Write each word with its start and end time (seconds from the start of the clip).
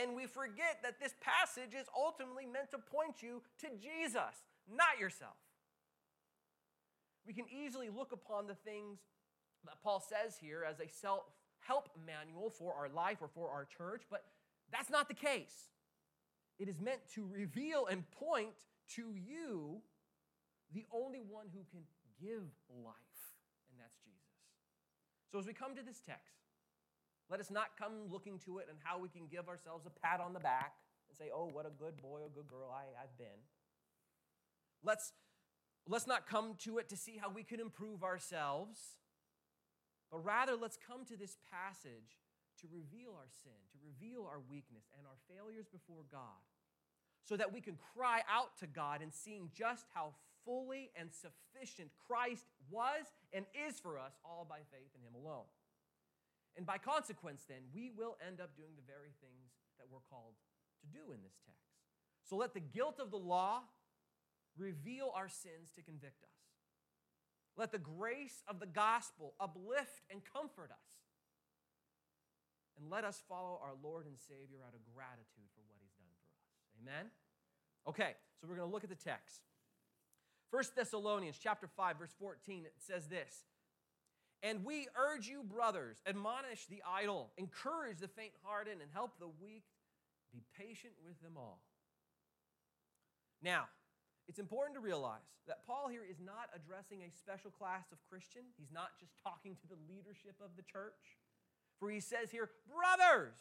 And 0.00 0.14
we 0.14 0.26
forget 0.26 0.78
that 0.82 1.00
this 1.00 1.14
passage 1.20 1.74
is 1.74 1.86
ultimately 1.96 2.46
meant 2.46 2.70
to 2.70 2.78
point 2.78 3.22
you 3.22 3.42
to 3.60 3.68
Jesus, 3.80 4.46
not 4.70 5.00
yourself. 5.00 5.36
We 7.26 7.32
can 7.32 7.46
easily 7.50 7.88
look 7.88 8.12
upon 8.12 8.46
the 8.46 8.54
things 8.54 9.00
that 9.64 9.82
Paul 9.82 10.00
says 10.00 10.36
here 10.40 10.64
as 10.68 10.80
a 10.80 10.88
self 10.88 11.24
help 11.60 11.88
manual 12.06 12.50
for 12.50 12.72
our 12.74 12.88
life 12.88 13.18
or 13.20 13.28
for 13.28 13.50
our 13.50 13.66
church, 13.66 14.02
but 14.10 14.24
that's 14.72 14.90
not 14.90 15.08
the 15.08 15.14
case. 15.14 15.68
It 16.58 16.68
is 16.68 16.80
meant 16.80 17.00
to 17.14 17.26
reveal 17.26 17.86
and 17.86 18.08
point 18.10 18.54
to 18.94 19.12
you 19.14 19.80
the 20.72 20.86
only 20.92 21.20
one 21.20 21.46
who 21.52 21.60
can 21.70 21.82
give 22.20 22.42
life, 22.70 23.20
and 23.70 23.80
that's 23.80 23.98
Jesus. 24.04 24.18
So 25.32 25.38
as 25.38 25.46
we 25.46 25.52
come 25.52 25.74
to 25.76 25.82
this 25.82 26.00
text, 26.00 26.47
let 27.30 27.40
us 27.40 27.50
not 27.50 27.76
come 27.78 28.08
looking 28.10 28.38
to 28.46 28.58
it 28.58 28.66
and 28.70 28.78
how 28.82 28.98
we 28.98 29.08
can 29.08 29.26
give 29.30 29.48
ourselves 29.48 29.86
a 29.86 29.90
pat 29.90 30.20
on 30.20 30.32
the 30.32 30.40
back 30.40 30.74
and 31.08 31.16
say, 31.16 31.30
oh, 31.34 31.46
what 31.46 31.66
a 31.66 31.70
good 31.70 32.00
boy 32.00 32.20
or 32.20 32.28
good 32.28 32.48
girl 32.48 32.72
I, 32.72 32.84
I've 33.02 33.16
been. 33.18 33.40
Let's, 34.82 35.12
let's 35.86 36.06
not 36.06 36.26
come 36.26 36.54
to 36.64 36.78
it 36.78 36.88
to 36.88 36.96
see 36.96 37.18
how 37.20 37.30
we 37.30 37.42
can 37.42 37.60
improve 37.60 38.02
ourselves, 38.02 38.78
but 40.10 40.24
rather 40.24 40.56
let's 40.56 40.78
come 40.78 41.04
to 41.06 41.16
this 41.16 41.36
passage 41.52 42.20
to 42.60 42.68
reveal 42.72 43.12
our 43.16 43.28
sin, 43.44 43.58
to 43.72 43.78
reveal 43.84 44.26
our 44.26 44.40
weakness 44.50 44.84
and 44.96 45.06
our 45.06 45.18
failures 45.28 45.66
before 45.70 46.04
God, 46.10 46.42
so 47.24 47.36
that 47.36 47.52
we 47.52 47.60
can 47.60 47.76
cry 47.94 48.22
out 48.30 48.56
to 48.60 48.66
God 48.66 49.02
and 49.02 49.12
seeing 49.12 49.50
just 49.54 49.86
how 49.94 50.14
fully 50.44 50.90
and 50.96 51.10
sufficient 51.12 51.90
Christ 52.06 52.46
was 52.70 53.04
and 53.32 53.44
is 53.68 53.78
for 53.78 53.98
us, 53.98 54.12
all 54.24 54.46
by 54.48 54.60
faith 54.72 54.90
in 54.96 55.02
Him 55.02 55.14
alone. 55.14 55.44
And 56.58 56.66
by 56.66 56.76
consequence, 56.76 57.46
then, 57.46 57.70
we 57.72 57.94
will 57.94 58.18
end 58.18 58.42
up 58.42 58.58
doing 58.58 58.74
the 58.74 58.82
very 58.82 59.14
things 59.22 59.54
that 59.78 59.86
we're 59.86 60.02
called 60.10 60.34
to 60.82 60.86
do 60.90 61.14
in 61.14 61.22
this 61.22 61.38
text. 61.46 61.70
So 62.26 62.34
let 62.34 62.52
the 62.52 62.60
guilt 62.60 62.98
of 62.98 63.14
the 63.14 63.22
law 63.22 63.62
reveal 64.58 65.14
our 65.14 65.30
sins 65.30 65.70
to 65.76 65.82
convict 65.86 66.24
us. 66.26 66.38
Let 67.56 67.70
the 67.70 67.78
grace 67.78 68.42
of 68.50 68.58
the 68.58 68.66
gospel 68.66 69.34
uplift 69.38 70.02
and 70.10 70.20
comfort 70.26 70.74
us. 70.74 70.90
And 72.74 72.90
let 72.90 73.04
us 73.04 73.22
follow 73.28 73.62
our 73.62 73.78
Lord 73.80 74.06
and 74.06 74.18
Savior 74.18 74.58
out 74.66 74.74
of 74.74 74.82
gratitude 74.94 75.46
for 75.54 75.62
what 75.62 75.78
he's 75.78 75.94
done 75.94 76.10
for 76.18 76.30
us. 76.34 76.42
Amen? 76.82 77.06
Okay, 77.86 78.18
so 78.40 78.46
we're 78.50 78.58
going 78.58 78.68
to 78.68 78.74
look 78.74 78.82
at 78.82 78.90
the 78.90 78.98
text. 78.98 79.46
1 80.50 80.62
Thessalonians 80.74 81.38
chapter 81.40 81.68
5 81.68 81.98
verse 81.98 82.14
14 82.18 82.64
it 82.64 82.72
says 82.78 83.06
this 83.06 83.44
and 84.42 84.64
we 84.64 84.86
urge 84.94 85.26
you, 85.26 85.42
brothers, 85.42 85.98
admonish 86.06 86.66
the 86.66 86.82
idle, 86.86 87.30
encourage 87.36 87.98
the 87.98 88.08
faint 88.08 88.32
hearted, 88.42 88.78
and 88.80 88.90
help 88.92 89.18
the 89.18 89.28
weak. 89.40 89.64
Be 90.32 90.42
patient 90.56 90.92
with 91.04 91.20
them 91.22 91.32
all. 91.36 91.62
Now, 93.42 93.64
it's 94.28 94.38
important 94.38 94.76
to 94.76 94.84
realize 94.84 95.24
that 95.46 95.64
Paul 95.66 95.88
here 95.88 96.04
is 96.08 96.20
not 96.20 96.52
addressing 96.54 97.00
a 97.02 97.10
special 97.16 97.50
class 97.50 97.90
of 97.90 97.98
Christian. 98.10 98.42
He's 98.58 98.72
not 98.72 98.90
just 99.00 99.12
talking 99.22 99.56
to 99.56 99.66
the 99.66 99.80
leadership 99.88 100.36
of 100.44 100.50
the 100.56 100.62
church. 100.62 101.16
For 101.80 101.90
he 101.90 102.00
says 102.00 102.30
here, 102.30 102.50
brothers, 102.68 103.38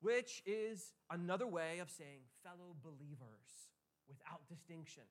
which 0.00 0.42
is 0.46 0.92
another 1.10 1.46
way 1.46 1.78
of 1.78 1.90
saying 1.90 2.26
fellow 2.42 2.74
believers 2.82 3.70
without 4.08 4.40
distinction. 4.48 5.04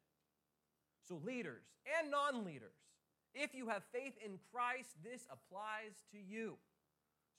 So, 1.08 1.22
leaders 1.24 1.64
and 1.98 2.12
non 2.12 2.44
leaders 2.44 2.76
if 3.34 3.54
you 3.54 3.70
have 3.70 3.84
faith 3.92 4.14
in 4.24 4.40
Christ, 4.52 4.90
this 5.04 5.28
applies 5.32 5.94
to 6.12 6.18
you. 6.18 6.58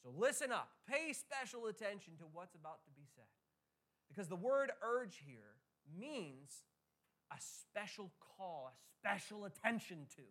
So 0.03 0.13
listen 0.17 0.51
up, 0.51 0.71
pay 0.89 1.13
special 1.13 1.67
attention 1.67 2.17
to 2.19 2.25
what's 2.33 2.55
about 2.55 2.85
to 2.85 2.91
be 2.97 3.05
said. 3.15 3.29
Because 4.09 4.29
the 4.29 4.41
word 4.41 4.73
urge 4.83 5.21
here 5.27 5.61
means 5.87 6.65
a 7.31 7.39
special 7.39 8.11
call, 8.19 8.73
a 8.73 8.77
special 8.99 9.45
attention 9.45 10.09
to. 10.17 10.27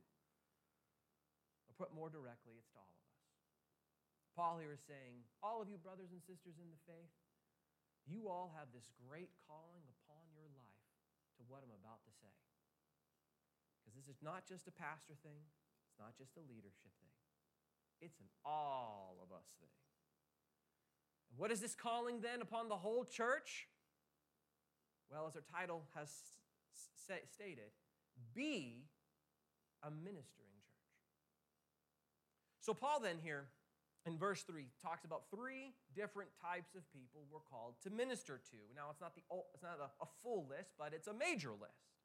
Or 1.69 1.73
put 1.77 1.93
more 1.93 2.09
directly, 2.09 2.57
it's 2.57 2.73
to 2.73 2.81
all 2.81 2.89
of 2.89 2.99
us. 3.07 3.09
Paul 4.35 4.57
here 4.57 4.73
is 4.73 4.83
saying, 4.83 5.21
All 5.43 5.61
of 5.61 5.69
you 5.69 5.77
brothers 5.77 6.11
and 6.11 6.19
sisters 6.25 6.57
in 6.57 6.67
the 6.67 6.81
faith, 6.89 7.13
you 8.09 8.25
all 8.27 8.51
have 8.57 8.73
this 8.73 8.89
great 8.97 9.29
calling 9.45 9.85
upon 9.85 10.25
your 10.33 10.49
life 10.57 10.83
to 11.37 11.45
what 11.45 11.61
I'm 11.61 11.75
about 11.77 12.01
to 12.09 12.13
say. 12.19 12.35
This 13.99 14.15
is 14.15 14.23
not 14.23 14.47
just 14.47 14.65
a 14.67 14.71
pastor 14.71 15.11
thing, 15.23 15.43
it's 15.91 15.99
not 15.99 16.15
just 16.15 16.31
a 16.37 16.43
leadership 16.47 16.95
thing, 17.03 17.11
it's 17.99 18.19
an 18.21 18.31
all 18.45 19.19
of 19.21 19.35
us 19.35 19.43
thing. 19.59 19.75
And 21.29 21.37
what 21.37 21.51
is 21.51 21.59
this 21.59 21.75
calling 21.75 22.21
then 22.21 22.41
upon 22.41 22.69
the 22.69 22.77
whole 22.77 23.03
church? 23.03 23.67
Well, 25.11 25.27
as 25.27 25.35
our 25.35 25.43
title 25.51 25.83
has 25.95 26.07
stated, 27.27 27.75
be 28.33 28.85
a 29.83 29.91
ministering 29.91 30.55
church. 30.63 30.95
So, 32.61 32.73
Paul 32.73 33.01
then 33.01 33.17
here 33.21 33.47
in 34.05 34.17
verse 34.17 34.43
3 34.43 34.67
talks 34.81 35.03
about 35.03 35.23
three 35.29 35.73
different 35.93 36.29
types 36.39 36.73
of 36.73 36.87
people 36.93 37.27
we're 37.29 37.43
called 37.51 37.73
to 37.83 37.89
minister 37.89 38.39
to. 38.51 38.57
Now, 38.75 38.87
it's 38.91 39.01
not, 39.01 39.13
the, 39.13 39.23
it's 39.53 39.63
not 39.63 39.79
a, 39.81 39.91
a 40.03 40.07
full 40.23 40.47
list, 40.47 40.71
but 40.77 40.93
it's 40.93 41.07
a 41.07 41.13
major 41.13 41.51
list. 41.51 41.98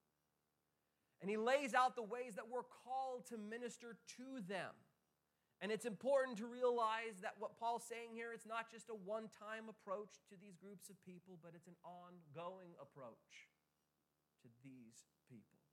And 1.24 1.32
he 1.32 1.40
lays 1.40 1.72
out 1.72 1.96
the 1.96 2.04
ways 2.04 2.36
that 2.36 2.52
we're 2.52 2.68
called 2.84 3.24
to 3.32 3.40
minister 3.40 3.96
to 4.20 4.44
them. 4.44 4.76
And 5.64 5.72
it's 5.72 5.88
important 5.88 6.36
to 6.36 6.44
realize 6.44 7.24
that 7.24 7.40
what 7.40 7.56
Paul's 7.56 7.88
saying 7.88 8.12
here, 8.12 8.36
it's 8.36 8.44
not 8.44 8.68
just 8.68 8.92
a 8.92 8.98
one 9.08 9.32
time 9.32 9.72
approach 9.72 10.20
to 10.28 10.36
these 10.36 10.52
groups 10.60 10.92
of 10.92 11.00
people, 11.00 11.40
but 11.40 11.56
it's 11.56 11.64
an 11.64 11.80
ongoing 11.80 12.76
approach 12.76 13.48
to 14.44 14.52
these 14.60 15.08
people. 15.24 15.64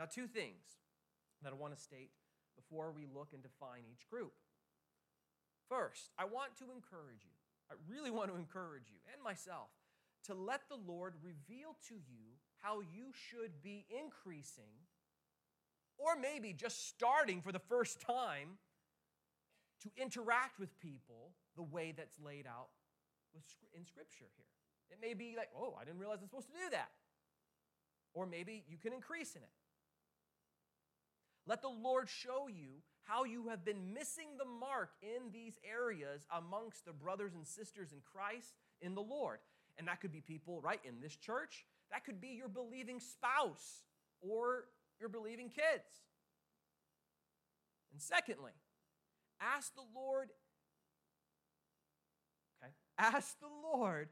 Now, 0.00 0.08
two 0.08 0.24
things 0.24 0.80
that 1.44 1.52
I 1.52 1.56
want 1.60 1.76
to 1.76 1.80
state 1.84 2.16
before 2.56 2.88
we 2.88 3.04
look 3.04 3.36
and 3.36 3.44
define 3.44 3.84
each 3.92 4.08
group. 4.08 4.32
First, 5.68 6.16
I 6.16 6.24
want 6.24 6.56
to 6.64 6.72
encourage 6.72 7.28
you, 7.28 7.36
I 7.68 7.76
really 7.84 8.08
want 8.08 8.32
to 8.32 8.40
encourage 8.40 8.88
you 8.88 9.04
and 9.12 9.20
myself 9.20 9.68
to 10.24 10.32
let 10.32 10.64
the 10.72 10.80
Lord 10.80 11.12
reveal 11.20 11.76
to 11.92 12.00
you 12.08 12.40
how 12.62 12.80
you 12.80 13.12
should 13.30 13.62
be 13.62 13.86
increasing, 14.02 14.72
or 15.98 16.16
maybe 16.20 16.52
just 16.52 16.88
starting 16.88 17.40
for 17.40 17.52
the 17.52 17.58
first 17.58 18.00
time 18.00 18.58
to 19.82 19.90
interact 19.96 20.58
with 20.58 20.78
people 20.80 21.32
the 21.56 21.62
way 21.62 21.92
that's 21.96 22.18
laid 22.20 22.46
out 22.46 22.68
in 23.34 23.84
Scripture 23.84 24.26
here. 24.36 24.46
It 24.90 24.98
may 25.00 25.14
be 25.14 25.34
like, 25.36 25.50
oh, 25.56 25.76
I 25.80 25.84
didn't 25.84 26.00
realize 26.00 26.18
I'm 26.20 26.28
supposed 26.28 26.48
to 26.48 26.52
do 26.52 26.70
that. 26.70 26.90
Or 28.14 28.26
maybe 28.26 28.64
you 28.68 28.78
can 28.78 28.92
increase 28.92 29.36
in 29.36 29.42
it. 29.42 29.48
Let 31.46 31.62
the 31.62 31.68
Lord 31.68 32.08
show 32.08 32.48
you 32.48 32.82
how 33.04 33.24
you 33.24 33.48
have 33.48 33.64
been 33.64 33.94
missing 33.94 34.28
the 34.38 34.44
mark 34.44 34.90
in 35.02 35.30
these 35.32 35.58
areas 35.64 36.26
amongst 36.36 36.84
the 36.84 36.92
brothers 36.92 37.34
and 37.34 37.46
sisters 37.46 37.92
in 37.92 37.98
Christ 38.12 38.54
in 38.80 38.94
the 38.94 39.02
Lord. 39.02 39.38
And 39.78 39.88
that 39.88 40.00
could 40.00 40.12
be 40.12 40.20
people, 40.20 40.60
right, 40.60 40.80
in 40.84 41.00
this 41.00 41.16
church. 41.16 41.64
That 41.92 42.04
could 42.04 42.20
be 42.20 42.28
your 42.28 42.48
believing 42.48 43.00
spouse 43.00 43.84
or 44.20 44.64
your 45.00 45.08
believing 45.08 45.48
kids. 45.48 45.88
And 47.92 48.00
secondly, 48.00 48.52
ask 49.40 49.74
the 49.74 49.86
Lord, 49.94 50.28
okay, 52.62 52.72
ask 52.98 53.38
the 53.40 53.46
Lord 53.46 54.08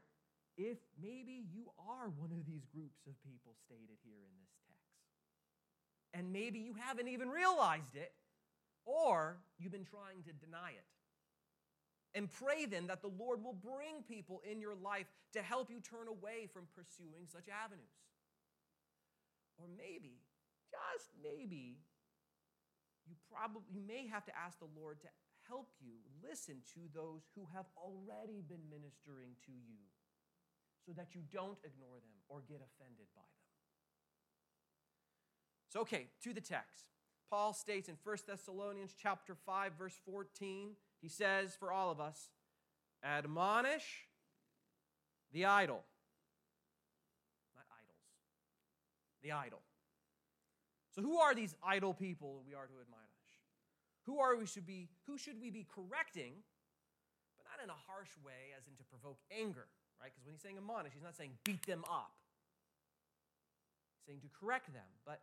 if 0.57 0.77
maybe 0.99 1.45
you 1.53 1.69
are 1.77 2.09
one 2.09 2.31
of 2.31 2.45
these 2.45 2.65
groups 2.73 3.05
of 3.05 3.13
people 3.23 3.53
stated 3.65 3.97
here 4.03 4.17
in 4.17 4.33
this 4.41 4.49
text. 4.65 4.81
And 6.13 6.33
maybe 6.33 6.59
you 6.59 6.73
haven't 6.73 7.07
even 7.07 7.29
realized 7.29 7.95
it, 7.95 8.11
or 8.85 9.37
you've 9.59 9.71
been 9.71 9.85
trying 9.85 10.23
to 10.23 10.33
deny 10.33 10.71
it. 10.71 10.85
And 12.17 12.25
pray 12.25 12.65
then 12.65 12.87
that 12.89 13.05
the 13.05 13.13
Lord 13.13 13.45
will 13.45 13.53
bring 13.53 14.01
people 14.01 14.41
in 14.41 14.57
your 14.59 14.73
life 14.73 15.05
to 15.37 15.41
help 15.45 15.69
you 15.69 15.77
turn 15.77 16.09
away 16.09 16.49
from 16.49 16.65
pursuing 16.73 17.29
such 17.29 17.45
avenues. 17.45 17.93
Or 19.61 19.69
maybe, 19.77 20.17
just 20.65 21.13
maybe, 21.21 21.77
you 23.05 23.13
probably 23.29 23.69
you 23.69 23.85
may 23.85 24.09
have 24.09 24.25
to 24.25 24.33
ask 24.33 24.57
the 24.57 24.73
Lord 24.73 24.97
to 25.05 25.07
help 25.45 25.69
you 25.77 26.01
listen 26.25 26.65
to 26.73 26.89
those 26.89 27.21
who 27.37 27.45
have 27.53 27.69
already 27.77 28.41
been 28.41 28.65
ministering 28.65 29.37
to 29.45 29.53
you 29.53 29.85
so 30.89 30.97
that 30.97 31.13
you 31.13 31.21
don't 31.29 31.61
ignore 31.61 32.01
them 32.01 32.17
or 32.29 32.41
get 32.49 32.65
offended 32.65 33.05
by 33.13 33.21
them. 33.21 33.45
So 35.69 35.85
okay, 35.85 36.09
to 36.25 36.33
the 36.33 36.41
text. 36.41 36.89
Paul 37.29 37.53
states 37.53 37.89
in 37.89 37.97
1 38.03 38.17
Thessalonians 38.25 38.95
chapter 38.97 39.37
5 39.45 39.73
verse 39.77 39.99
14 40.03 40.73
he 41.01 41.09
says 41.09 41.55
for 41.55 41.71
all 41.71 41.91
of 41.91 41.99
us, 41.99 42.29
admonish 43.03 44.07
the 45.31 45.45
idle. 45.45 45.83
Not 47.55 47.65
idols, 47.71 48.03
the 49.21 49.31
idle. 49.31 49.61
So, 50.95 51.01
who 51.01 51.17
are 51.17 51.35
these 51.35 51.55
idle 51.63 51.93
people 51.93 52.43
we 52.47 52.55
are 52.55 52.65
to 52.65 52.73
admonish? 52.81 53.07
Who 54.07 54.19
are 54.19 54.35
we 54.35 54.45
should 54.45 54.65
be, 54.65 54.89
who 55.05 55.17
should 55.17 55.39
we 55.39 55.51
be 55.51 55.67
correcting, 55.67 56.33
but 57.37 57.45
not 57.45 57.63
in 57.63 57.69
a 57.69 57.77
harsh 57.85 58.09
way 58.25 58.55
as 58.57 58.65
in 58.65 58.75
to 58.77 58.83
provoke 58.85 59.19
anger, 59.29 59.67
right? 60.01 60.09
Because 60.09 60.25
when 60.25 60.33
he's 60.33 60.41
saying 60.41 60.57
admonish. 60.57 60.93
He's 60.93 61.03
not 61.03 61.15
saying 61.15 61.37
beat 61.43 61.65
them 61.67 61.83
up. 61.85 62.15
He's 63.99 64.07
saying 64.07 64.21
to 64.21 64.29
correct 64.33 64.73
them, 64.73 64.89
but 65.05 65.21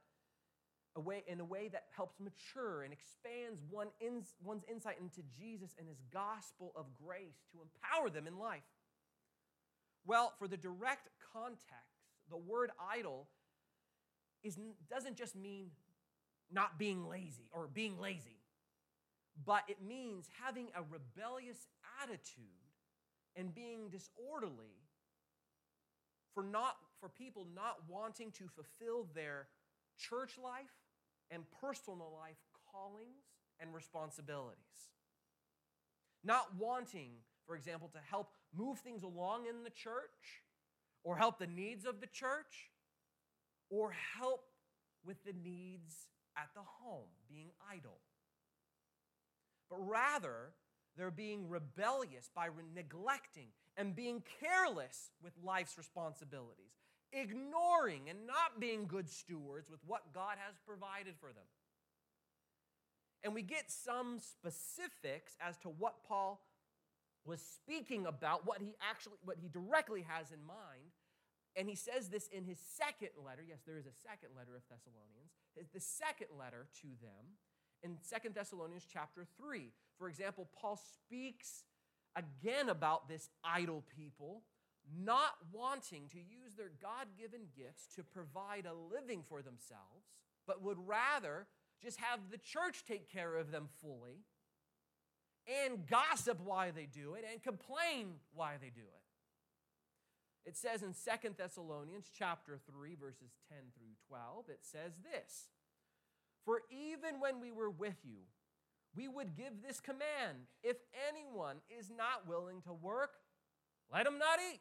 a 0.97 1.01
way, 1.01 1.25
in 1.27 1.41
a 1.41 1.45
way 1.45 1.69
that 1.69 1.85
helps 1.95 2.21
mature 2.21 2.83
and 2.83 2.93
expands 2.93 3.61
one 3.69 3.89
ins, 4.01 4.35
one's 4.43 4.65
insight 4.71 4.97
into 5.01 5.23
Jesus 5.37 5.75
and 5.79 5.89
his 5.89 5.99
gospel 6.13 6.73
of 6.77 6.87
grace 7.05 7.43
to 7.53 7.59
empower 7.61 8.11
them 8.11 8.27
in 8.27 8.39
life. 8.39 8.63
Well, 10.07 10.35
for 10.39 10.47
the 10.47 10.57
direct 10.57 11.09
context, 11.33 11.65
the 12.31 12.37
word 12.37 12.71
idle 12.93 13.27
is, 14.43 14.59
doesn't 14.89 15.17
just 15.17 15.35
mean 15.35 15.71
not 16.53 16.79
being 16.79 17.09
lazy 17.09 17.49
or 17.53 17.67
being 17.73 17.99
lazy, 17.99 18.39
but 19.45 19.65
it 19.69 19.79
means 19.83 20.29
having 20.45 20.69
a 20.77 20.83
rebellious 20.83 21.67
attitude 22.03 22.45
and 23.35 23.55
being 23.55 23.89
disorderly 23.89 24.77
for, 26.35 26.43
not, 26.43 26.77
for 27.01 27.09
people 27.09 27.47
not 27.55 27.79
wanting 27.89 28.31
to 28.33 28.45
fulfill 28.55 29.09
their 29.15 29.49
church 29.99 30.39
life 30.43 30.71
and 31.31 31.45
personal 31.61 32.13
life 32.21 32.37
callings 32.73 33.25
and 33.61 33.75
responsibilities. 33.75 34.91
Not 36.23 36.57
wanting, 36.59 37.13
for 37.47 37.57
example, 37.57 37.91
to 37.93 37.99
help 38.11 38.31
move 38.57 38.79
things 38.79 39.03
along 39.03 39.47
in 39.47 39.63
the 39.63 39.71
church 39.71 40.43
or 41.03 41.17
help 41.17 41.39
the 41.39 41.47
needs 41.47 41.85
of 41.85 42.01
the 42.01 42.07
church 42.07 42.71
or 43.71 43.95
help 44.19 44.47
with 45.05 45.23
the 45.25 45.35
needs 45.35 46.07
at 46.37 46.49
the 46.55 46.63
home, 46.63 47.09
being 47.29 47.51
idle. 47.71 47.99
But 49.71 49.87
rather, 49.87 50.53
they're 50.97 51.11
being 51.11 51.49
rebellious 51.49 52.31
by 52.35 52.49
neglecting 52.75 53.49
and 53.77 53.95
being 53.95 54.23
careless 54.41 55.11
with 55.23 55.33
life's 55.43 55.77
responsibilities 55.77 56.84
ignoring 57.15 58.09
and 58.11 58.27
not 58.27 58.61
being 58.61 58.87
good 58.87 59.09
stewards 59.09 59.71
with 59.71 59.81
what 59.87 60.13
God 60.13 60.37
has 60.45 60.57
provided 60.67 61.15
for 61.21 61.29
them. 61.29 61.45
And 63.23 63.35
we 63.35 63.43
get 63.43 63.71
some 63.71 64.19
specifics 64.19 65.37
as 65.41 65.57
to 65.59 65.69
what 65.69 66.05
Paul 66.07 66.41
was 67.25 67.41
speaking 67.41 68.07
about, 68.07 68.47
what 68.47 68.61
he 68.61 68.75
actually, 68.83 69.17
what 69.25 69.39
he 69.41 69.49
directly 69.49 70.05
has 70.07 70.31
in 70.31 70.45
mind. 70.45 70.93
And 71.57 71.69
he 71.69 71.77
says 71.77 72.09
this 72.09 72.29
in 72.29 72.45
his 72.45 72.59
second 72.59 73.11
letter. 73.25 73.43
Yes, 73.49 73.61
there 73.65 73.79
is 73.79 73.87
a 73.87 73.95
second 74.07 74.31
letter 74.37 74.57
of 74.57 74.63
Thessalonians. 74.69 75.33
The 75.73 75.81
second 75.81 76.27
letter 76.39 76.67
to 76.83 76.89
them 77.01 77.39
in 77.83 77.97
Second 78.03 78.35
Thessalonians 78.35 78.87
chapter 78.93 79.25
3. 79.41 79.71
For 79.99 80.09
example, 80.09 80.49
Paul 80.61 80.81
speaks 80.95 81.65
again 82.17 82.69
about 82.69 83.09
this 83.09 83.31
idle 83.45 83.85
people 83.97 84.43
not 85.03 85.37
wanting 85.53 86.09
to 86.11 86.19
use 86.19 86.55
their 86.57 86.73
God 86.81 87.07
given 87.19 87.43
gifts 87.57 87.87
to 87.97 88.03
provide 88.03 88.67
a 88.67 88.75
living 88.75 89.23
for 89.27 89.43
themselves, 89.43 90.13
but 90.47 90.63
would 90.63 90.79
rather 90.87 91.47
just 91.83 92.01
have 92.01 92.21
the 92.31 92.39
church 92.39 92.85
take 92.87 93.11
care 93.11 93.37
of 93.37 93.51
them 93.51 93.69
fully 93.81 94.25
and 95.47 95.87
gossip 95.87 96.41
why 96.43 96.71
they 96.71 96.87
do 96.87 97.15
it 97.15 97.25
and 97.31 97.43
complain 97.43 98.15
why 98.35 98.55
they 98.61 98.71
do 98.71 98.81
it. 98.81 99.05
It 100.49 100.57
says 100.57 100.83
in 100.83 100.93
Second 100.93 101.37
Thessalonians 101.39 102.11
chapter 102.17 102.59
3 102.71 102.95
verses 102.95 103.33
10 103.49 103.59
through 103.77 103.95
12 104.09 104.49
it 104.49 104.61
says 104.63 104.93
this 105.03 105.49
For 106.45 106.63
even 106.71 107.21
when 107.21 107.41
we 107.41 107.51
were 107.51 107.71
with 107.71 107.97
you 108.05 108.21
we 108.95 109.09
would 109.09 109.37
give 109.37 109.63
this 109.67 109.81
command 109.81 110.47
if 110.63 110.77
anyone 111.09 111.57
is 111.79 111.91
not 111.91 112.29
willing 112.29 112.61
to 112.63 112.73
work 112.73 113.13
let 113.93 114.07
him 114.07 114.19
not 114.19 114.39
eat 114.53 114.61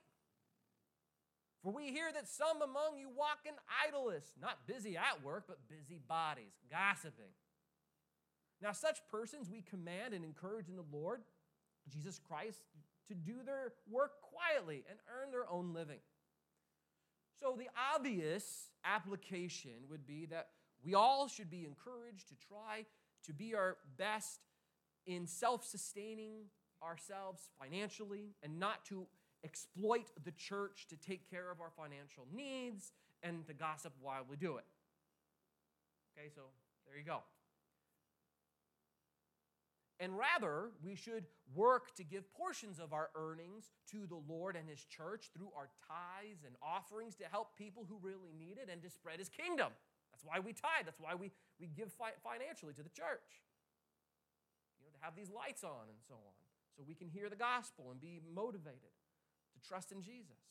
for 1.64 1.72
we 1.72 1.92
hear 1.92 2.12
that 2.14 2.28
some 2.28 2.62
among 2.62 2.98
you 3.00 3.08
walk 3.10 3.40
in 3.46 3.54
idleness, 3.88 4.26
not 4.40 4.68
busy 4.68 4.98
at 4.98 5.24
work, 5.24 5.46
but 5.48 5.60
busy 5.70 6.00
bodies, 6.08 6.52
gossiping. 6.70 7.32
Now, 8.62 8.74
such 8.74 9.00
persons 9.10 9.50
we 9.50 9.62
command 9.62 10.14
and 10.14 10.26
encourage 10.26 10.68
in 10.68 10.76
the 10.76 10.86
Lord, 10.92 11.22
Jesus 11.90 12.20
Christ, 12.20 12.60
to 13.08 13.14
do 13.14 13.44
their 13.46 13.74
work 13.90 14.12
quietly 14.22 14.84
and 14.90 15.00
earn 15.08 15.32
their 15.32 15.50
own 15.50 15.74
living. 15.74 16.00
So, 17.42 17.56
the 17.58 17.70
obvious 17.96 18.70
application 18.84 19.72
would 19.90 20.06
be 20.06 20.26
that 20.28 20.48
we 20.84 20.96
all 20.96 21.28
should 21.28 21.50
be 21.50 21.66
encouraged 21.66 22.28
to 22.30 22.36
try 22.36 22.86
to 23.26 23.34
be 23.34 23.56
our 23.56 23.78
best 23.98 24.42
in 25.06 25.28
self 25.28 25.66
sustaining 25.66 26.46
ourselves 26.82 27.50
financially 27.60 28.36
and 28.44 28.60
not 28.60 28.84
to 28.86 29.08
exploit 29.44 30.08
the 30.24 30.32
church 30.32 30.88
to 30.90 30.96
take 30.96 31.30
care 31.30 31.52
of 31.52 31.60
our 31.60 31.72
financial 31.76 32.26
needs 32.34 32.92
and 33.22 33.46
to 33.48 33.54
gossip 33.54 33.94
while 34.02 34.24
we 34.30 34.36
do 34.36 34.58
it. 34.58 34.66
Okay, 36.18 36.30
so 36.34 36.42
there 36.88 36.98
you 36.98 37.06
go. 37.06 37.20
And 40.00 40.18
rather, 40.18 40.72
we 40.84 40.96
should 40.96 41.24
work 41.56 41.96
to 41.96 42.04
give 42.04 42.32
portions 42.34 42.80
of 42.80 42.94
our 42.94 43.10
earnings 43.16 43.72
to 43.92 44.06
the 44.08 44.20
Lord 44.28 44.56
and 44.56 44.68
His 44.68 44.84
church 44.84 45.30
through 45.34 45.52
our 45.56 45.70
tithes 45.88 46.44
and 46.44 46.56
offerings 46.62 47.16
to 47.18 47.26
help 47.32 47.56
people 47.58 47.86
who 47.88 47.98
really 48.02 48.34
need 48.38 48.58
it 48.60 48.70
and 48.72 48.82
to 48.82 48.90
spread 48.90 49.20
His 49.20 49.30
kingdom. 49.30 49.72
That's 50.12 50.26
why 50.26 50.40
we 50.40 50.52
tithe. 50.52 50.86
That's 50.86 51.00
why 51.00 51.16
we, 51.16 51.32
we 51.60 51.68
give 51.68 51.94
fi- 51.94 52.20
financially 52.24 52.74
to 52.74 52.84
the 52.84 52.90
church. 52.90 53.46
You 54.82 54.86
know, 54.86 54.92
to 54.92 55.02
have 55.06 55.16
these 55.16 55.30
lights 55.30 55.64
on 55.64 55.88
and 55.88 55.98
so 56.08 56.16
on, 56.16 56.36
so 56.76 56.84
we 56.86 56.96
can 56.96 57.08
hear 57.08 57.30
the 57.30 57.40
gospel 57.40 57.90
and 57.92 58.02
be 58.02 58.20
motivated 58.34 58.92
trust 59.68 59.92
in 59.92 60.02
Jesus. 60.02 60.44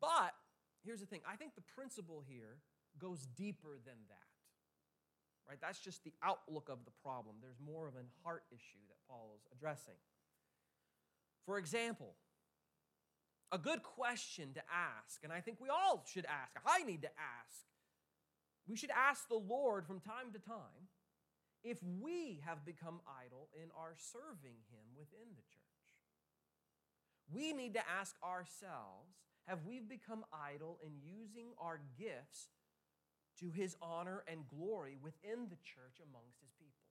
But 0.00 0.34
here's 0.84 1.00
the 1.00 1.06
thing 1.06 1.20
I 1.30 1.36
think 1.36 1.54
the 1.54 1.66
principle 1.74 2.22
here 2.26 2.58
goes 2.98 3.26
deeper 3.36 3.78
than 3.84 3.98
that. 4.08 4.30
Right? 5.48 5.58
That's 5.60 5.78
just 5.78 6.02
the 6.02 6.12
outlook 6.22 6.68
of 6.68 6.84
the 6.84 6.90
problem. 7.02 7.36
There's 7.40 7.60
more 7.64 7.86
of 7.86 7.94
a 7.94 8.04
heart 8.24 8.42
issue 8.50 8.82
that 8.88 8.96
Paul 9.08 9.32
is 9.36 9.46
addressing. 9.56 9.94
For 11.44 11.58
example, 11.58 12.14
a 13.52 13.58
good 13.58 13.82
question 13.82 14.52
to 14.54 14.62
ask, 14.66 15.22
and 15.22 15.32
I 15.32 15.40
think 15.40 15.60
we 15.60 15.68
all 15.68 16.04
should 16.12 16.26
ask, 16.26 16.50
I 16.66 16.82
need 16.82 17.02
to 17.02 17.10
ask, 17.14 17.62
we 18.66 18.76
should 18.76 18.90
ask 18.90 19.28
the 19.28 19.38
Lord 19.38 19.86
from 19.86 20.00
time 20.00 20.32
to 20.32 20.40
time 20.40 20.90
if 21.62 21.78
we 21.82 22.42
have 22.44 22.66
become 22.66 23.00
idle 23.06 23.48
in 23.54 23.70
our 23.78 23.94
serving 23.96 24.58
Him 24.70 24.86
within 24.98 25.30
the 25.36 25.46
church 25.54 25.65
we 27.32 27.52
need 27.52 27.74
to 27.74 27.80
ask 27.88 28.14
ourselves 28.22 29.16
have 29.46 29.64
we 29.64 29.78
become 29.78 30.24
idle 30.32 30.78
in 30.84 30.90
using 31.04 31.46
our 31.60 31.80
gifts 31.96 32.48
to 33.38 33.50
his 33.50 33.76
honor 33.80 34.24
and 34.26 34.48
glory 34.48 34.96
within 35.00 35.48
the 35.48 35.58
church 35.62 36.02
amongst 36.02 36.40
his 36.40 36.50
people? 36.58 36.86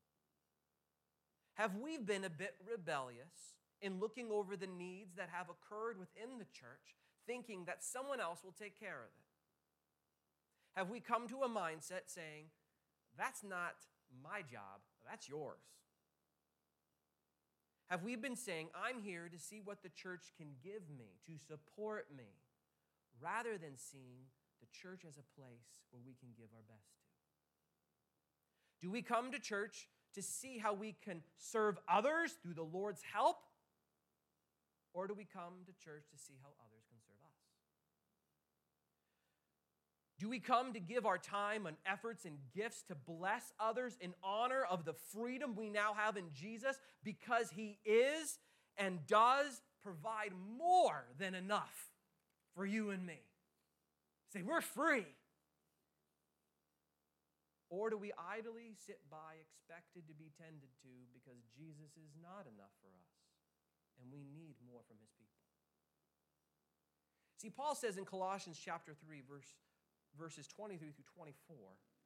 Have 1.56 1.76
we 1.76 1.98
been 1.98 2.24
a 2.24 2.30
bit 2.30 2.56
rebellious 2.70 3.56
in 3.82 4.00
looking 4.00 4.32
over 4.32 4.56
the 4.56 4.68
needs 4.68 5.16
that 5.16 5.30
have 5.32 5.48
occurred 5.50 6.00
within 6.00 6.38
the 6.38 6.46
church, 6.46 6.96
thinking 7.28 7.66
that 7.66 7.84
someone 7.84 8.22
else 8.22 8.44
will 8.44 8.56
take 8.58 8.80
care 8.80 9.00
of 9.00 9.12
it? 9.18 9.26
Have 10.80 10.90
we 10.90 11.00
come 11.00 11.28
to 11.30 11.44
a 11.44 11.50
mindset 11.50 12.08
saying, 12.08 12.46
that's 13.18 13.44
not 13.44 13.76
my 14.24 14.42
job, 14.42 14.84
that's 15.10 15.28
yours? 15.28 15.64
Have 17.90 18.04
we 18.04 18.16
been 18.16 18.36
saying, 18.36 18.70
I'm 18.76 19.00
here 19.02 19.30
to 19.32 19.38
see 19.38 19.62
what 19.64 19.84
the 19.84 19.90
church 19.90 20.34
can 20.38 20.48
give 20.64 20.90
me, 20.98 21.20
to 21.28 21.38
support 21.38 22.08
me, 22.16 22.26
rather 23.22 23.58
than 23.58 23.78
seeing 23.78 24.26
the 24.60 24.68
church 24.72 25.04
as 25.08 25.18
a 25.18 25.40
place 25.40 25.86
where 25.92 26.02
we 26.06 26.16
can 26.20 26.30
give 26.36 26.48
our 26.56 26.64
best 26.68 26.90
to? 26.98 27.06
Do 28.82 28.92
we 28.92 29.02
come 29.02 29.32
to 29.32 29.40
church 29.40 29.88
to 30.16 30.22
see 30.22 30.58
how 30.58 30.74
we 30.74 30.96
can 31.04 31.22
serve 31.38 31.78
others 31.88 32.34
through 32.42 32.56
the 32.56 32.64
Lord's 32.64 33.02
help? 33.14 33.38
Or 34.94 35.08
do 35.08 35.14
we 35.14 35.26
come 35.26 35.66
to 35.66 35.74
church 35.84 36.06
to 36.12 36.18
see 36.18 36.36
how 36.42 36.50
others 36.66 36.86
can 36.90 36.98
serve 37.06 37.22
us? 37.26 37.36
Do 40.18 40.30
we 40.30 40.40
come 40.40 40.72
to 40.74 40.80
give 40.80 41.06
our 41.06 41.18
time 41.18 41.66
and 41.66 41.76
efforts 41.86 42.24
and 42.24 42.38
gifts 42.56 42.84
to 42.88 42.96
bless 42.96 43.52
others 43.60 43.98
in 44.00 44.14
honor 44.24 44.64
of 44.70 44.86
the 44.86 44.94
freedom 45.14 45.56
we 45.56 45.70
now 45.70 45.94
have 45.94 46.16
in 46.16 46.26
Jesus 46.34 46.78
because 47.04 47.50
He 47.52 47.80
is 47.86 48.40
and 48.78 49.06
does 49.08 49.62
provide 49.84 50.32
more 50.58 51.06
than 51.20 51.36
enough 51.36 51.92
for 52.56 52.66
you 52.66 52.92
and 52.92 53.06
me? 53.06 53.20
Say, 54.32 54.42
we're 54.42 54.62
free. 54.62 55.06
Or 57.70 57.90
do 57.90 57.98
we 57.98 58.14
idly 58.16 58.72
sit 58.88 59.00
by 59.12 59.36
expected 59.42 60.08
to 60.08 60.14
be 60.14 60.32
tended 60.40 60.72
to 60.84 60.92
because 61.12 61.44
Jesus 61.58 61.92
is 62.00 62.16
not 62.24 62.48
enough 62.48 62.72
for 62.80 62.88
us 62.88 63.12
and 64.00 64.08
we 64.14 64.24
need 64.32 64.56
more 64.64 64.80
from 64.88 64.96
His 65.04 65.12
people? 65.20 65.44
See, 67.36 67.50
Paul 67.50 67.76
says 67.76 67.98
in 67.98 68.06
Colossians 68.06 68.60
chapter 68.64 68.94
3, 68.94 69.22
verse 69.28 69.52
verses 70.18 70.48
23 70.48 70.92
through 70.92 71.06
24. 71.16 71.56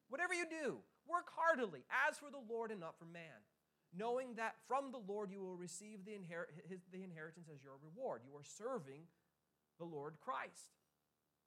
Whatever 0.10 0.34
you 0.34 0.46
do, 0.50 0.78
work 1.08 1.30
heartily, 1.36 1.86
as 2.10 2.18
for 2.18 2.30
the 2.32 2.42
Lord 2.52 2.72
and 2.72 2.80
not 2.80 2.98
for 2.98 3.06
man, 3.06 3.46
knowing 3.96 4.36
that 4.36 4.56
from 4.68 4.92
the 4.92 5.02
Lord 5.08 5.32
you 5.32 5.42
will 5.42 5.56
receive 5.56 6.06
the, 6.06 6.12
inher- 6.12 6.50
his, 6.68 6.82
the 6.92 7.04
inheritance 7.04 7.48
as 7.54 7.64
your 7.64 7.78
reward. 7.82 8.22
You 8.26 8.36
are 8.38 8.44
serving 8.44 9.06
the 9.78 9.86
Lord 9.86 10.16
Christ. 10.20 10.74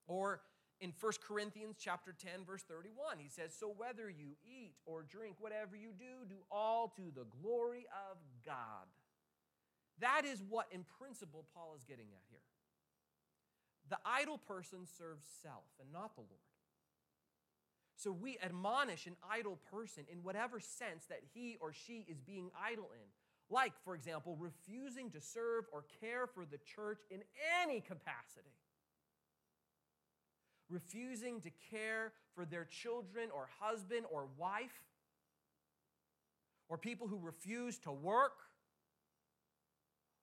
Or 0.07 0.41
in 0.81 0.93
1 0.99 1.13
Corinthians 1.27 1.77
chapter 1.79 2.13
10 2.13 2.45
verse 2.47 2.63
31, 2.63 3.19
he 3.19 3.29
says, 3.29 3.55
"So 3.55 3.69
whether 3.69 4.11
you 4.11 4.37
eat 4.43 4.75
or 4.87 5.03
drink, 5.03 5.37
whatever 5.39 5.77
you 5.77 5.91
do, 5.93 6.27
do 6.29 6.43
all 6.51 6.89
to 6.97 7.13
the 7.15 7.27
glory 7.43 7.87
of 8.11 8.19
God." 8.45 8.87
That 10.01 10.25
is 10.25 10.43
what 10.43 10.67
in 10.73 10.85
principle 10.99 11.47
Paul 11.55 11.75
is 11.77 11.85
getting 11.85 12.09
at 12.13 12.23
here. 12.29 12.43
The 13.89 13.99
idle 14.05 14.39
person 14.39 14.87
serves 14.87 15.27
self 15.43 15.65
and 15.81 15.93
not 15.93 16.15
the 16.15 16.23
Lord. 16.23 16.52
So 18.03 18.11
we 18.11 18.37
admonish 18.43 19.07
an 19.07 19.15
idle 19.31 19.61
person 19.71 20.03
in 20.11 20.25
whatever 20.25 20.59
sense 20.59 21.05
that 21.09 21.21
he 21.33 21.57
or 21.61 21.73
she 21.73 22.05
is 22.09 22.19
being 22.19 22.51
idle 22.61 22.89
in. 22.93 23.07
Like, 23.49 23.75
for 23.85 23.95
example, 23.95 24.37
refusing 24.41 25.11
to 25.11 25.21
serve 25.21 25.67
or 25.73 25.85
care 26.01 26.27
for 26.27 26.45
the 26.45 26.59
church 26.59 26.99
in 27.13 27.21
any 27.63 27.81
capacity. 27.81 28.51
Refusing 30.69 31.41
to 31.43 31.51
care 31.71 32.13
for 32.35 32.45
their 32.45 32.65
children 32.65 33.29
or 33.33 33.49
husband 33.61 34.05
or 34.11 34.27
wife. 34.37 34.83
Or 36.69 36.79
people 36.79 37.07
who 37.07 37.21
refuse 37.21 37.79
to 37.81 37.93
work. 37.93 38.33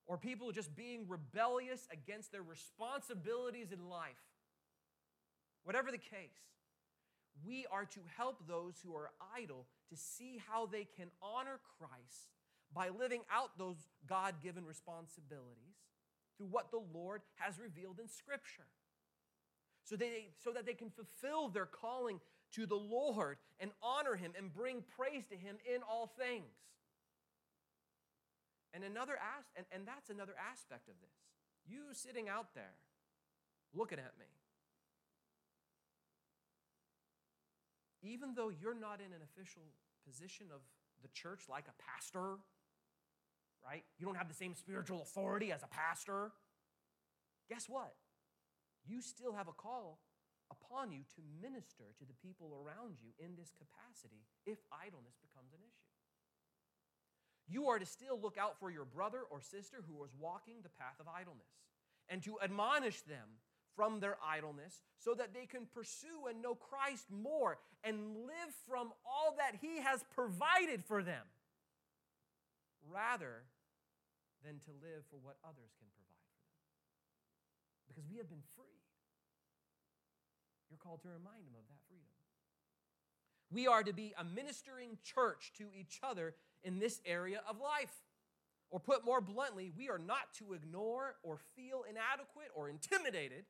Or 0.06 0.18
people 0.18 0.52
just 0.52 0.76
being 0.76 1.06
rebellious 1.08 1.88
against 1.94 2.34
their 2.34 2.44
responsibilities 2.44 3.72
in 3.72 3.88
life. 3.88 4.20
Whatever 5.64 5.92
the 5.92 5.98
case 5.98 6.50
we 7.46 7.66
are 7.72 7.86
to 7.86 8.00
help 8.18 8.48
those 8.48 8.76
who 8.84 8.96
are 8.96 9.12
idle 9.36 9.66
to 9.90 9.96
see 9.96 10.42
how 10.50 10.66
they 10.66 10.88
can 10.98 11.08
honor 11.22 11.60
Christ 11.78 12.30
by 12.74 12.90
living 12.90 13.22
out 13.32 13.58
those 13.58 13.78
God 14.08 14.36
given 14.44 14.66
responsibilities 14.66 15.78
through 16.38 16.48
what 16.48 16.72
the 16.72 16.82
Lord 16.94 17.22
has 17.36 17.60
revealed 17.60 18.00
in 18.00 18.08
Scripture. 18.08 18.68
So, 19.84 19.96
they, 19.96 20.30
so 20.44 20.52
that 20.52 20.66
they 20.66 20.74
can 20.74 20.92
fulfill 20.92 21.50
their 21.50 21.66
calling 21.66 22.20
to 22.54 22.66
the 22.66 22.76
Lord 22.76 23.38
and 23.60 23.72
honor 23.82 24.16
Him 24.16 24.34
and 24.38 24.54
bring 24.54 24.84
praise 24.96 25.26
to 25.30 25.36
Him 25.36 25.58
in 25.66 25.82
all 25.82 26.08
things. 26.08 26.54
And 28.74 28.84
another 28.84 29.14
as- 29.14 29.50
and, 29.56 29.66
and 29.72 29.88
that's 29.88 30.10
another 30.10 30.36
aspect 30.52 30.90
of 30.90 30.96
this. 31.02 31.10
You 31.68 31.94
sitting 31.94 32.30
out 32.30 32.54
there 32.54 32.76
looking 33.74 34.00
at 34.00 34.14
me, 34.20 34.26
even 38.02 38.34
though 38.36 38.50
you're 38.50 38.78
not 38.78 39.00
in 39.00 39.12
an 39.14 39.22
official 39.24 39.64
position 40.06 40.48
of 40.54 40.62
the 41.02 41.10
church 41.10 41.44
like 41.50 41.66
a 41.68 41.76
pastor, 41.82 42.40
right? 43.64 43.84
You 43.98 44.06
don't 44.06 44.18
have 44.18 44.28
the 44.28 44.36
same 44.36 44.56
spiritual 44.56 45.02
authority 45.02 45.52
as 45.52 45.64
a 45.64 45.68
pastor. 45.68 46.32
Guess 47.50 47.66
what? 47.68 47.94
You 48.88 49.02
still 49.02 49.34
have 49.34 49.48
a 49.48 49.54
call 49.54 50.00
upon 50.52 50.92
you 50.92 51.02
to 51.16 51.22
minister 51.42 51.94
to 52.00 52.06
the 52.06 52.18
people 52.26 52.58
around 52.58 52.98
you 53.00 53.14
in 53.20 53.36
this 53.38 53.54
capacity 53.54 54.26
if 54.46 54.58
idleness 54.74 55.18
becomes 55.22 55.54
an 55.54 55.60
issue. 55.62 55.90
You 57.50 57.68
are 57.70 57.80
to 57.80 57.86
still 57.86 58.20
look 58.22 58.38
out 58.38 58.60
for 58.60 58.70
your 58.70 58.86
brother 58.86 59.22
or 59.30 59.42
sister 59.42 59.84
who 59.88 60.04
is 60.04 60.12
walking 60.18 60.62
the 60.62 60.70
path 60.70 60.98
of 61.00 61.08
idleness 61.08 61.50
and 62.08 62.22
to 62.24 62.40
admonish 62.42 63.02
them 63.02 63.42
from 63.76 64.00
their 64.00 64.18
idleness 64.26 64.82
so 64.98 65.14
that 65.14 65.34
they 65.34 65.46
can 65.46 65.66
pursue 65.66 66.28
and 66.30 66.42
know 66.42 66.56
Christ 66.56 67.06
more 67.10 67.58
and 67.84 68.16
live 68.26 68.54
from 68.68 68.92
all 69.06 69.36
that 69.38 69.60
He 69.62 69.82
has 69.82 70.04
provided 70.14 70.84
for 70.86 71.04
them 71.04 71.26
rather 72.90 73.44
than 74.44 74.60
to 74.66 74.72
live 74.82 75.04
for 75.10 75.18
what 75.22 75.38
others 75.44 75.72
can 75.80 75.88
provide 75.96 76.24
for 76.24 76.40
them. 76.40 76.56
Because 77.88 78.06
we 78.10 78.18
have 78.18 78.30
been 78.30 78.44
freed. 78.56 78.84
You're 80.70 80.80
called 80.80 81.02
to 81.04 81.10
remind 81.10 81.46
them 81.46 81.56
of 81.58 81.68
that 81.68 81.82
freedom. 81.88 82.08
We 83.52 83.68
are 83.68 83.84
to 83.84 83.94
be 83.94 84.14
a 84.18 84.24
ministering 84.24 84.98
church 85.04 85.52
to 85.58 85.66
each 85.78 86.00
other 86.04 86.36
in 86.64 86.80
this 86.80 87.02
area 87.06 87.42
of 87.50 87.60
life. 87.60 87.94
Or 88.72 88.80
put 88.80 89.04
more 89.04 89.20
bluntly, 89.20 89.72
we 89.76 89.90
are 89.90 89.98
not 89.98 90.32
to 90.38 90.54
ignore 90.54 91.16
or 91.24 91.40
feel 91.56 91.84
inadequate 91.90 92.52
or 92.54 92.70
intimidated 92.70 93.46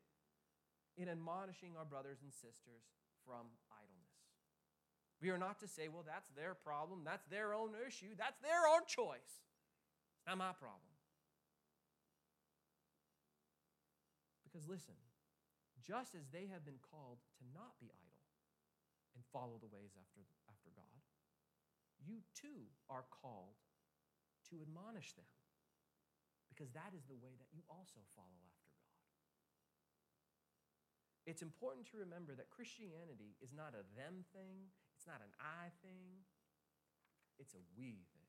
in 0.99 1.07
admonishing 1.07 1.79
our 1.79 1.87
brothers 1.87 2.19
and 2.19 2.35
sisters 2.35 2.83
from 3.23 3.47
idleness. 3.71 4.19
We 5.23 5.31
are 5.31 5.39
not 5.39 5.63
to 5.63 5.67
say, 5.67 5.87
well, 5.87 6.03
that's 6.03 6.27
their 6.35 6.51
problem, 6.51 7.07
that's 7.07 7.23
their 7.31 7.55
own 7.55 7.71
issue, 7.87 8.19
that's 8.19 8.39
their 8.43 8.67
own 8.67 8.83
choice. 8.83 9.39
It's 10.19 10.27
not 10.27 10.35
my 10.35 10.51
problem. 10.51 10.91
Because 14.43 14.67
listen, 14.67 14.99
just 15.79 16.15
as 16.19 16.27
they 16.35 16.51
have 16.51 16.67
been 16.67 16.83
called 16.83 17.23
to 17.39 17.43
not 17.55 17.79
be 17.79 17.87
idle 17.87 18.27
and 19.15 19.23
follow 19.31 19.55
the 19.63 19.71
ways 19.71 19.95
after, 19.95 20.19
after 20.51 20.67
God, 20.75 20.99
you 22.03 22.19
too 22.35 22.67
are 22.91 23.07
called 23.07 23.55
to 24.51 24.59
admonish 24.59 25.15
them. 25.15 25.27
Because 26.51 26.75
that 26.75 26.91
is 26.91 27.07
the 27.07 27.19
way 27.19 27.39
that 27.39 27.47
you 27.55 27.63
also 27.71 28.03
follow 28.19 28.39
after. 28.43 28.58
It's 31.29 31.43
important 31.43 31.85
to 31.91 31.97
remember 31.97 32.33
that 32.33 32.49
Christianity 32.49 33.37
is 33.39 33.53
not 33.53 33.77
a 33.77 33.85
them 33.93 34.25
thing, 34.33 34.73
it's 34.97 35.05
not 35.05 35.21
an 35.21 35.29
I 35.37 35.69
thing, 35.85 36.25
it's 37.37 37.53
a 37.53 37.61
we 37.77 38.01
thing. 38.17 38.25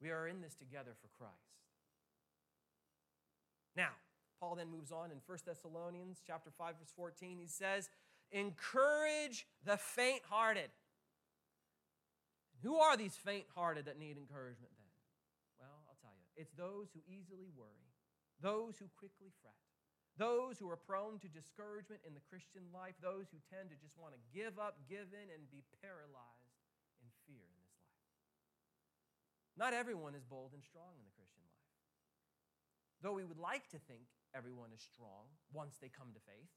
We 0.00 0.10
are 0.10 0.26
in 0.26 0.40
this 0.40 0.56
together 0.56 0.90
for 1.00 1.06
Christ. 1.06 1.62
Now, 3.76 3.94
Paul 4.40 4.56
then 4.56 4.72
moves 4.72 4.90
on 4.90 5.12
in 5.12 5.18
1 5.24 5.38
Thessalonians 5.46 6.20
chapter 6.26 6.50
5 6.50 6.78
verse 6.80 6.90
14 6.96 7.38
he 7.38 7.46
says, 7.46 7.88
"Encourage 8.32 9.46
the 9.62 9.76
faint-hearted." 9.76 10.72
Who 12.62 12.74
are 12.78 12.96
these 12.96 13.16
faint-hearted 13.16 13.84
that 13.84 13.98
need 13.98 14.18
encouragement 14.18 14.72
then? 14.76 14.90
Well, 15.60 15.84
I'll 15.88 15.98
tell 16.02 16.16
you. 16.18 16.26
It's 16.34 16.52
those 16.54 16.90
who 16.90 17.02
easily 17.06 17.50
worry, 17.54 17.94
those 18.40 18.78
who 18.78 18.88
quickly 18.88 19.30
fret, 19.40 19.54
those 20.20 20.60
who 20.60 20.68
are 20.68 20.76
prone 20.76 21.16
to 21.24 21.28
discouragement 21.32 22.04
in 22.04 22.12
the 22.12 22.24
Christian 22.28 22.68
life, 22.68 22.92
those 23.00 23.32
who 23.32 23.40
tend 23.48 23.72
to 23.72 23.80
just 23.80 23.96
want 23.96 24.12
to 24.12 24.20
give 24.36 24.60
up, 24.60 24.76
give 24.84 25.08
in, 25.16 25.28
and 25.32 25.48
be 25.48 25.64
paralyzed 25.80 26.60
in 27.00 27.08
fear 27.24 27.40
in 27.40 27.56
this 27.64 27.72
life. 27.80 28.04
Not 29.56 29.72
everyone 29.72 30.12
is 30.12 30.24
bold 30.24 30.52
and 30.52 30.60
strong 30.60 30.92
in 31.00 31.04
the 31.08 31.16
Christian 31.16 31.44
life. 31.48 31.72
Though 33.00 33.16
we 33.16 33.24
would 33.24 33.40
like 33.40 33.72
to 33.72 33.80
think 33.80 34.04
everyone 34.36 34.70
is 34.76 34.84
strong 34.84 35.32
once 35.52 35.80
they 35.80 35.88
come 35.88 36.12
to 36.12 36.22
faith, 36.28 36.52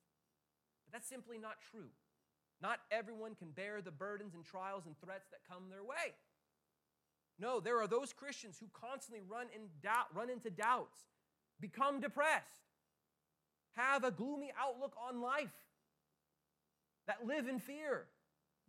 but 0.83 0.91
that's 0.91 1.07
simply 1.07 1.39
not 1.39 1.63
true. 1.71 1.95
Not 2.61 2.79
everyone 2.91 3.35
can 3.35 3.51
bear 3.51 3.81
the 3.81 3.91
burdens 3.91 4.35
and 4.35 4.45
trials 4.45 4.85
and 4.85 4.95
threats 4.99 5.27
that 5.31 5.47
come 5.47 5.71
their 5.71 5.83
way. 5.83 6.15
No, 7.39 7.59
there 7.59 7.81
are 7.81 7.87
those 7.87 8.13
Christians 8.13 8.57
who 8.59 8.67
constantly 8.71 9.23
run, 9.27 9.47
in 9.53 9.67
doubt, 9.83 10.07
run 10.13 10.29
into 10.29 10.49
doubts, 10.49 10.99
become 11.59 11.99
depressed, 11.99 12.63
have 13.75 14.03
a 14.03 14.11
gloomy 14.11 14.51
outlook 14.59 14.95
on 15.07 15.21
life, 15.21 15.53
that 17.07 17.25
live 17.25 17.47
in 17.47 17.59
fear, 17.59 18.07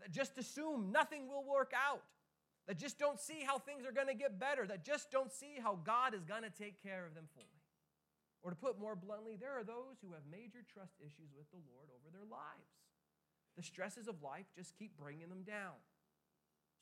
that 0.01 0.11
just 0.11 0.37
assume 0.39 0.93
nothing 0.93 1.29
will 1.29 1.45
work 1.45 1.73
out, 1.75 2.03
that 2.67 2.79
just 2.79 2.99
don't 2.99 3.21
see 3.21 3.43
how 3.47 3.59
things 3.59 3.87
are 3.87 3.93
going 3.93 4.09
to 4.09 4.15
get 4.15 4.39
better, 4.39 4.67
that 4.67 4.85
just 4.85 5.11
don't 5.11 5.33
see 5.33 5.57
how 5.63 5.79
God 5.85 6.15
is 6.15 6.25
going 6.25 6.43
to 6.43 6.51
take 6.51 6.83
care 6.83 7.07
of 7.07 7.15
them 7.15 7.25
fully. 7.35 7.47
Or 8.43 8.51
to 8.51 8.57
put 8.57 8.79
more 8.79 8.95
bluntly, 8.95 9.35
there 9.35 9.59
are 9.59 9.65
those 9.65 9.99
who 10.03 10.13
have 10.13 10.23
major 10.31 10.63
trust 10.63 10.95
issues 11.01 11.35
with 11.35 11.51
the 11.51 11.63
Lord 11.67 11.89
over 11.91 12.13
their 12.13 12.27
lives. 12.29 12.71
The 13.57 13.63
stresses 13.65 14.07
of 14.07 14.23
life 14.23 14.47
just 14.55 14.77
keep 14.77 14.95
bringing 14.95 15.31
them 15.31 15.43
down. 15.43 15.75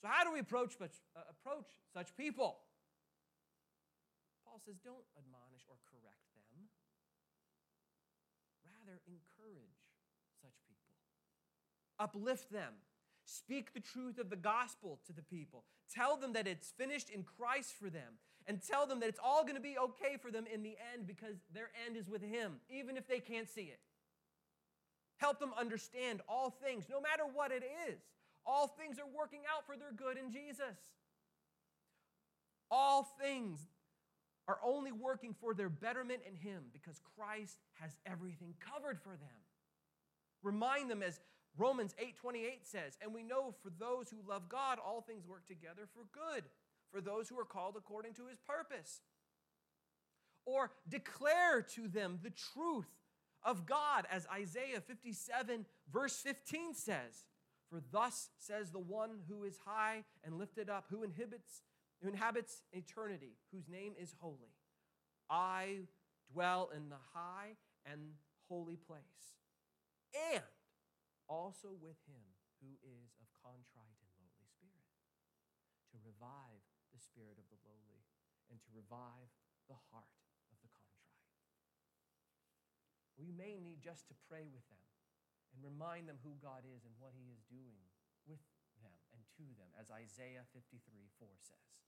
So, 0.02 0.08
how 0.10 0.24
do 0.24 0.32
we 0.34 0.40
approach 0.40 0.74
uh, 0.82 0.86
approach 1.30 1.70
such 1.94 2.12
people? 2.18 2.58
Paul 4.44 4.60
says, 4.60 4.76
don't 4.84 5.06
admonish 5.16 5.64
or 5.70 5.80
correct 5.88 6.33
rather 8.84 9.00
encourage 9.06 9.80
such 10.42 10.54
people, 10.68 10.94
uplift 11.98 12.52
them, 12.52 12.72
speak 13.24 13.72
the 13.72 13.80
truth 13.80 14.18
of 14.18 14.30
the 14.30 14.36
gospel 14.36 15.00
to 15.06 15.12
the 15.12 15.22
people, 15.22 15.64
tell 15.92 16.16
them 16.16 16.32
that 16.34 16.46
it's 16.46 16.72
finished 16.76 17.10
in 17.10 17.22
Christ 17.22 17.74
for 17.80 17.90
them, 17.90 18.18
and 18.46 18.60
tell 18.62 18.86
them 18.86 19.00
that 19.00 19.08
it's 19.08 19.20
all 19.22 19.42
going 19.42 19.54
to 19.54 19.60
be 19.60 19.78
okay 19.78 20.16
for 20.20 20.30
them 20.30 20.44
in 20.52 20.62
the 20.62 20.76
end 20.92 21.06
because 21.06 21.36
their 21.52 21.70
end 21.86 21.96
is 21.96 22.08
with 22.08 22.22
Him, 22.22 22.56
even 22.68 22.96
if 22.96 23.08
they 23.08 23.20
can't 23.20 23.48
see 23.48 23.62
it. 23.72 23.80
Help 25.16 25.38
them 25.38 25.52
understand 25.58 26.20
all 26.28 26.50
things, 26.50 26.84
no 26.90 27.00
matter 27.00 27.22
what 27.32 27.52
it 27.52 27.62
is. 27.88 28.00
All 28.44 28.66
things 28.66 28.98
are 28.98 29.08
working 29.16 29.40
out 29.50 29.64
for 29.64 29.76
their 29.76 29.92
good 29.92 30.18
in 30.18 30.30
Jesus. 30.30 30.76
All 32.70 33.08
things 33.18 33.60
are 34.46 34.58
only 34.62 34.92
working 34.92 35.34
for 35.34 35.54
their 35.54 35.68
betterment 35.68 36.22
in 36.26 36.36
Him 36.36 36.64
because 36.72 37.00
Christ 37.16 37.58
has 37.74 37.96
everything 38.04 38.54
covered 38.60 39.00
for 39.00 39.16
them. 39.16 39.44
Remind 40.42 40.90
them, 40.90 41.02
as 41.02 41.20
Romans 41.56 41.94
8:28 41.98 42.66
says, 42.66 42.98
"And 43.00 43.14
we 43.14 43.22
know 43.22 43.52
for 43.52 43.70
those 43.70 44.10
who 44.10 44.20
love 44.22 44.48
God, 44.48 44.78
all 44.78 45.02
things 45.02 45.26
work 45.26 45.46
together 45.46 45.86
for 45.86 46.04
good, 46.06 46.50
for 46.90 47.00
those 47.00 47.28
who 47.28 47.38
are 47.38 47.44
called 47.44 47.76
according 47.76 48.14
to 48.14 48.26
his 48.26 48.40
purpose." 48.40 49.00
Or 50.44 50.70
declare 50.86 51.62
to 51.62 51.88
them 51.88 52.20
the 52.20 52.30
truth 52.30 52.90
of 53.42 53.66
God, 53.66 54.06
as 54.06 54.26
Isaiah 54.26 54.80
57, 54.80 55.66
verse 55.86 56.20
15 56.20 56.74
says. 56.74 57.26
For 57.70 57.80
thus 57.80 58.30
says 58.36 58.70
the 58.70 58.78
one 58.78 59.24
who 59.26 59.44
is 59.44 59.58
high 59.58 60.04
and 60.22 60.38
lifted 60.38 60.68
up, 60.68 60.88
who 60.88 61.02
inhibits, 61.02 61.62
who 62.04 62.12
inhabits 62.12 62.60
eternity, 62.76 63.40
whose 63.48 63.64
name 63.64 63.96
is 63.96 64.12
holy. 64.20 64.52
I 65.32 65.88
dwell 66.28 66.68
in 66.68 66.92
the 66.92 67.00
high 67.16 67.56
and 67.88 68.20
holy 68.44 68.76
place, 68.76 69.40
and 70.12 70.44
also 71.32 71.72
with 71.72 71.96
him 72.04 72.28
who 72.60 72.76
is 72.84 73.16
of 73.16 73.24
contrite 73.40 73.96
and 74.04 74.12
lowly 74.20 74.44
spirit, 74.52 74.84
to 75.92 75.96
revive 76.04 76.60
the 76.92 77.00
spirit 77.00 77.40
of 77.40 77.48
the 77.48 77.56
lowly 77.64 78.04
and 78.52 78.60
to 78.60 78.70
revive 78.76 79.32
the 79.72 79.80
heart 79.88 80.20
of 80.52 80.60
the 80.60 80.68
contrite. 80.76 81.24
We 83.16 83.32
may 83.32 83.64
need 83.64 83.80
just 83.80 84.12
to 84.12 84.22
pray 84.28 84.44
with 84.44 84.68
them 84.68 84.84
and 85.56 85.64
remind 85.64 86.12
them 86.12 86.20
who 86.20 86.36
God 86.36 86.68
is 86.68 86.84
and 86.84 86.92
what 87.00 87.16
he 87.16 87.32
is 87.32 87.40
doing 87.48 87.80
with 88.28 88.44
them 88.76 88.92
and 89.16 89.24
to 89.40 89.46
them, 89.56 89.72
as 89.80 89.88
Isaiah 89.88 90.44
53 90.52 91.08
4 91.16 91.32
says. 91.40 91.84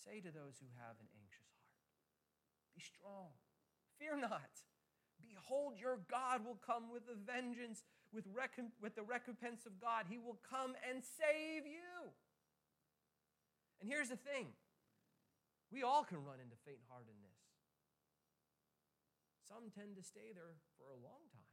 Say 0.00 0.20
to 0.20 0.30
those 0.30 0.58
who 0.60 0.68
have 0.80 0.98
an 1.00 1.08
anxious 1.14 1.48
heart, 1.54 1.78
Be 2.74 2.82
strong, 2.82 3.34
fear 3.98 4.18
not. 4.18 4.64
Behold, 5.22 5.78
your 5.78 6.02
God 6.10 6.44
will 6.44 6.58
come 6.60 6.90
with 6.90 7.06
a 7.08 7.16
vengeance, 7.16 7.82
with, 8.12 8.26
with 8.82 8.94
the 8.94 9.06
recompense 9.06 9.64
of 9.64 9.80
God. 9.80 10.04
He 10.10 10.18
will 10.18 10.38
come 10.42 10.74
and 10.84 11.00
save 11.00 11.64
you. 11.64 12.12
And 13.80 13.88
here's 13.88 14.10
the 14.10 14.20
thing 14.20 14.52
we 15.72 15.82
all 15.82 16.04
can 16.04 16.22
run 16.22 16.38
into 16.38 16.56
faint 16.64 16.82
heartedness. 16.88 17.34
Some 19.44 19.68
tend 19.74 19.96
to 19.96 20.02
stay 20.02 20.32
there 20.32 20.56
for 20.78 20.88
a 20.88 20.98
long 20.98 21.26
time. 21.32 21.44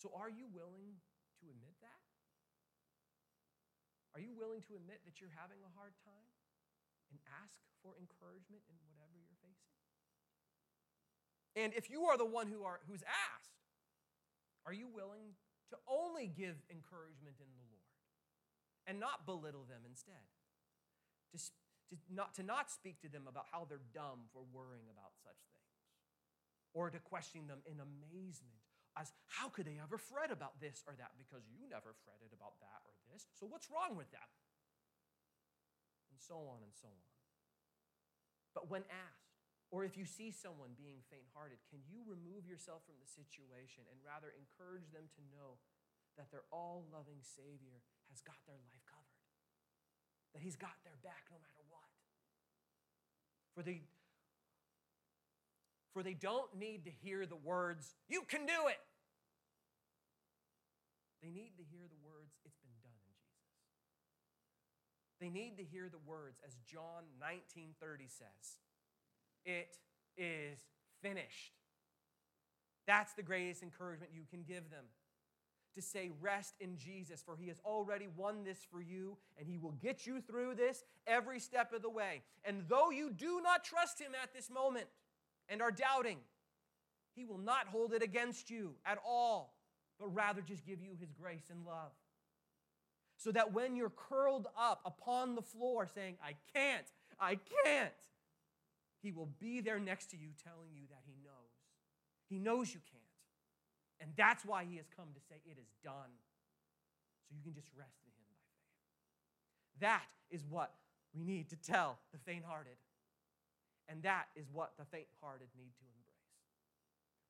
So, 0.00 0.08
are 0.16 0.32
you 0.32 0.48
willing 0.48 0.96
to 1.42 1.44
admit 1.52 1.76
that? 1.84 2.00
Are 4.14 4.22
you 4.22 4.34
willing 4.34 4.62
to 4.66 4.74
admit 4.74 5.06
that 5.06 5.22
you're 5.22 5.34
having 5.38 5.62
a 5.62 5.72
hard 5.78 5.94
time 6.02 6.30
and 7.14 7.18
ask 7.42 7.54
for 7.82 7.94
encouragement 7.94 8.62
in 8.66 8.74
whatever 8.82 9.18
you're 9.22 9.38
facing? 9.38 9.76
And 11.54 11.74
if 11.74 11.90
you 11.90 12.10
are 12.10 12.18
the 12.18 12.26
one 12.26 12.46
who 12.46 12.62
are, 12.62 12.82
who's 12.86 13.02
asked, 13.06 13.58
are 14.66 14.74
you 14.74 14.86
willing 14.90 15.34
to 15.70 15.76
only 15.86 16.26
give 16.26 16.58
encouragement 16.70 17.38
in 17.38 17.50
the 17.54 17.66
Lord 17.70 17.94
and 18.86 18.98
not 18.98 19.26
belittle 19.26 19.66
them 19.66 19.82
instead? 19.86 20.26
To, 21.34 21.38
to, 21.38 21.94
not, 22.10 22.34
to 22.34 22.42
not 22.42 22.70
speak 22.70 23.00
to 23.02 23.10
them 23.10 23.26
about 23.30 23.46
how 23.50 23.66
they're 23.66 23.86
dumb 23.94 24.26
for 24.34 24.42
worrying 24.50 24.90
about 24.90 25.14
such 25.22 25.38
things 25.54 25.70
or 26.74 26.90
to 26.90 26.98
question 26.98 27.46
them 27.46 27.62
in 27.66 27.78
amazement 27.78 28.69
as 28.98 29.14
how 29.30 29.48
could 29.50 29.66
they 29.66 29.78
ever 29.78 29.98
fret 29.98 30.34
about 30.34 30.58
this 30.58 30.82
or 30.86 30.98
that 30.98 31.14
because 31.14 31.46
you 31.46 31.62
never 31.70 31.94
fretted 32.02 32.34
about 32.34 32.58
that 32.58 32.80
or 32.82 32.94
this. 33.10 33.30
So 33.38 33.46
what's 33.46 33.70
wrong 33.70 33.94
with 33.94 34.10
that? 34.10 34.30
And 36.10 36.18
so 36.18 36.42
on 36.50 36.66
and 36.66 36.74
so 36.74 36.90
on. 36.90 37.10
But 38.50 38.66
when 38.66 38.82
asked, 38.90 39.30
or 39.70 39.86
if 39.86 39.94
you 39.94 40.02
see 40.02 40.34
someone 40.34 40.74
being 40.74 41.06
faint 41.06 41.30
hearted, 41.30 41.62
can 41.70 41.78
you 41.86 42.02
remove 42.02 42.42
yourself 42.42 42.82
from 42.82 42.98
the 42.98 43.06
situation 43.06 43.86
and 43.86 44.02
rather 44.02 44.34
encourage 44.34 44.90
them 44.90 45.06
to 45.14 45.22
know 45.30 45.62
that 46.18 46.34
their 46.34 46.42
all 46.50 46.90
loving 46.90 47.22
Savior 47.22 47.78
has 48.10 48.18
got 48.26 48.42
their 48.50 48.58
life 48.66 48.82
covered? 48.90 49.22
That 50.34 50.42
He's 50.42 50.58
got 50.58 50.74
their 50.82 50.98
back 51.06 51.30
no 51.30 51.38
matter 51.38 51.62
what? 51.70 51.86
For 53.54 53.62
the 53.62 53.78
for 55.92 56.02
they 56.02 56.14
don't 56.14 56.54
need 56.56 56.84
to 56.84 56.90
hear 56.90 57.26
the 57.26 57.36
words, 57.36 57.94
You 58.08 58.22
can 58.28 58.46
do 58.46 58.68
it. 58.68 58.80
They 61.22 61.30
need 61.30 61.52
to 61.58 61.64
hear 61.64 61.86
the 61.88 62.00
words, 62.04 62.32
It's 62.44 62.58
been 62.58 62.78
done 62.82 62.92
in 62.94 63.12
Jesus. 63.14 63.50
They 65.20 65.28
need 65.28 65.56
to 65.58 65.64
hear 65.64 65.88
the 65.90 66.02
words, 66.06 66.40
as 66.46 66.56
John 66.66 67.04
19 67.20 67.74
30 67.80 68.04
says, 68.08 68.58
It 69.44 69.76
is 70.16 70.58
finished. 71.02 71.52
That's 72.86 73.12
the 73.12 73.22
greatest 73.22 73.62
encouragement 73.62 74.12
you 74.14 74.22
can 74.30 74.42
give 74.42 74.70
them. 74.70 74.84
To 75.76 75.82
say, 75.82 76.10
rest 76.20 76.54
in 76.58 76.76
Jesus, 76.76 77.22
for 77.22 77.36
he 77.36 77.46
has 77.46 77.60
already 77.64 78.08
won 78.16 78.42
this 78.42 78.58
for 78.68 78.82
you, 78.82 79.16
and 79.38 79.46
he 79.46 79.56
will 79.56 79.76
get 79.80 80.04
you 80.04 80.20
through 80.20 80.56
this 80.56 80.82
every 81.06 81.38
step 81.38 81.72
of 81.72 81.82
the 81.82 81.88
way. 81.88 82.22
And 82.44 82.64
though 82.68 82.90
you 82.90 83.12
do 83.12 83.40
not 83.40 83.62
trust 83.62 84.00
him 84.00 84.10
at 84.20 84.34
this 84.34 84.50
moment, 84.50 84.86
and 85.50 85.60
are 85.60 85.72
doubting, 85.72 86.18
He 87.14 87.24
will 87.24 87.38
not 87.38 87.66
hold 87.66 87.92
it 87.92 88.02
against 88.02 88.48
you 88.48 88.76
at 88.86 88.98
all, 89.06 89.54
but 89.98 90.14
rather 90.14 90.40
just 90.40 90.64
give 90.64 90.80
you 90.80 90.92
His 90.98 91.10
grace 91.12 91.50
and 91.50 91.66
love. 91.66 91.92
So 93.18 93.32
that 93.32 93.52
when 93.52 93.76
you're 93.76 93.90
curled 93.90 94.46
up 94.58 94.80
upon 94.86 95.34
the 95.34 95.42
floor 95.42 95.86
saying, 95.94 96.16
I 96.24 96.36
can't, 96.54 96.86
I 97.20 97.38
can't, 97.64 97.92
He 99.02 99.12
will 99.12 99.28
be 99.38 99.60
there 99.60 99.80
next 99.80 100.10
to 100.12 100.16
you 100.16 100.28
telling 100.42 100.70
you 100.72 100.84
that 100.88 101.02
He 101.04 101.16
knows. 101.22 101.34
He 102.30 102.38
knows 102.38 102.72
you 102.72 102.80
can't. 102.90 103.02
And 104.00 104.12
that's 104.16 104.44
why 104.44 104.64
He 104.64 104.76
has 104.76 104.86
come 104.96 105.08
to 105.12 105.20
say, 105.28 105.36
It 105.44 105.58
is 105.60 105.68
done. 105.84 106.14
So 107.28 107.34
you 107.36 107.42
can 107.42 107.52
just 107.52 107.68
rest 107.76 107.98
in 108.04 108.10
Him 108.10 108.24
by 108.30 108.46
faith. 108.54 109.80
That 109.80 110.08
is 110.30 110.46
what 110.48 110.72
we 111.12 111.24
need 111.24 111.50
to 111.50 111.56
tell 111.56 111.98
the 112.12 112.18
faint 112.18 112.44
hearted. 112.46 112.76
And 113.90 114.06
that 114.06 114.30
is 114.38 114.46
what 114.54 114.78
the 114.78 114.86
faint 114.86 115.10
hearted 115.18 115.50
need 115.58 115.74
to 115.74 115.84
embrace. 115.90 116.30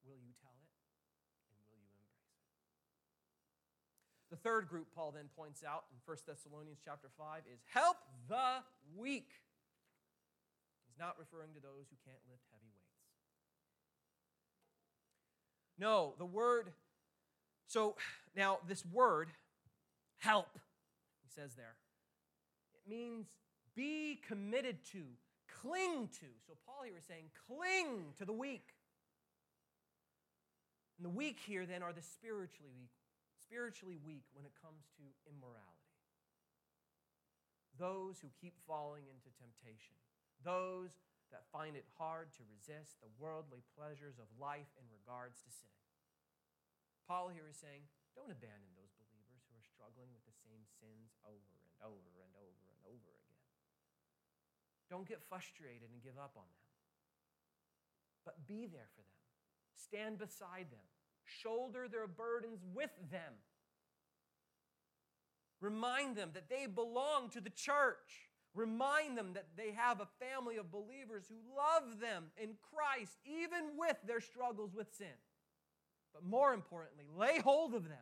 Will 0.04 0.20
you 0.20 0.36
tell 0.44 0.52
it? 0.52 0.68
And 1.48 1.56
will 1.56 1.72
you 1.72 1.88
embrace 1.88 2.20
it? 2.20 2.36
The 4.28 4.36
third 4.44 4.68
group 4.68 4.92
Paul 4.94 5.16
then 5.16 5.32
points 5.34 5.64
out 5.64 5.88
in 5.88 5.96
1 6.04 6.16
Thessalonians 6.28 6.84
chapter 6.84 7.08
5 7.16 7.48
is 7.48 7.64
help 7.72 7.96
the 8.28 8.60
weak. 8.92 9.32
He's 10.84 11.00
not 11.00 11.16
referring 11.16 11.56
to 11.56 11.60
those 11.64 11.88
who 11.88 11.96
can't 12.04 12.20
lift 12.28 12.44
heavy 12.52 12.68
weights. 12.68 13.00
No, 15.80 16.12
the 16.18 16.28
word, 16.28 16.72
so 17.68 17.96
now 18.36 18.58
this 18.68 18.84
word, 18.84 19.30
help, 20.18 20.58
he 21.24 21.30
says 21.34 21.54
there, 21.54 21.76
it 22.74 22.84
means 22.86 23.28
be 23.74 24.20
committed 24.28 24.84
to, 24.92 25.04
cling 25.60 26.08
to. 26.20 26.28
So 26.48 26.56
Paul 26.64 26.88
here 26.88 26.96
is 26.96 27.04
saying, 27.04 27.28
cling 27.46 28.16
to 28.18 28.24
the 28.24 28.32
weak. 28.32 28.72
And 30.96 31.04
the 31.04 31.12
weak 31.12 31.40
here 31.40 31.64
then 31.64 31.84
are 31.84 31.92
the 31.92 32.04
spiritually 32.04 32.72
weak, 32.76 32.92
spiritually 33.40 33.96
weak 34.00 34.24
when 34.32 34.44
it 34.44 34.52
comes 34.60 34.88
to 34.96 35.04
immorality. 35.28 35.88
Those 37.80 38.20
who 38.20 38.28
keep 38.36 38.56
falling 38.68 39.08
into 39.08 39.32
temptation. 39.40 39.96
Those 40.44 40.92
that 41.32 41.48
find 41.48 41.78
it 41.78 41.88
hard 41.96 42.32
to 42.36 42.42
resist 42.52 43.00
the 43.00 43.08
worldly 43.16 43.64
pleasures 43.76 44.20
of 44.20 44.28
life 44.36 44.68
in 44.76 44.84
regards 44.92 45.40
to 45.46 45.48
sin. 45.48 45.72
Paul 47.08 47.32
here 47.32 47.48
is 47.48 47.56
saying, 47.56 47.86
don't 48.12 48.28
abandon 48.28 48.76
those 48.76 48.92
believers 48.98 49.40
who 49.48 49.56
are 49.56 49.64
struggling 49.64 50.10
with 50.12 50.26
the 50.26 50.36
same 50.42 50.66
sins 50.82 51.16
over 51.24 51.54
and 51.64 51.74
over 51.80 52.12
and 52.20 52.32
over 52.36 52.64
and 52.68 52.80
over 52.92 53.08
again. 53.14 53.40
Don't 54.90 55.08
get 55.08 55.22
frustrated 55.28 55.88
and 55.92 56.02
give 56.02 56.18
up 56.18 56.32
on 56.36 56.42
them. 56.42 56.66
But 58.24 58.46
be 58.46 58.66
there 58.66 58.88
for 58.94 59.00
them. 59.00 59.20
Stand 59.76 60.18
beside 60.18 60.66
them. 60.70 60.84
Shoulder 61.24 61.86
their 61.88 62.08
burdens 62.08 62.60
with 62.74 62.90
them. 63.10 63.34
Remind 65.60 66.16
them 66.16 66.30
that 66.34 66.48
they 66.50 66.66
belong 66.66 67.30
to 67.30 67.40
the 67.40 67.50
church. 67.50 68.28
Remind 68.54 69.16
them 69.16 69.34
that 69.34 69.46
they 69.56 69.72
have 69.72 70.00
a 70.00 70.08
family 70.18 70.56
of 70.56 70.72
believers 70.72 71.24
who 71.28 71.36
love 71.56 72.00
them 72.00 72.24
in 72.36 72.56
Christ, 72.74 73.16
even 73.24 73.76
with 73.78 73.96
their 74.06 74.20
struggles 74.20 74.74
with 74.74 74.92
sin. 74.96 75.06
But 76.12 76.24
more 76.24 76.52
importantly, 76.52 77.04
lay 77.16 77.38
hold 77.38 77.74
of 77.74 77.88
them 77.88 77.98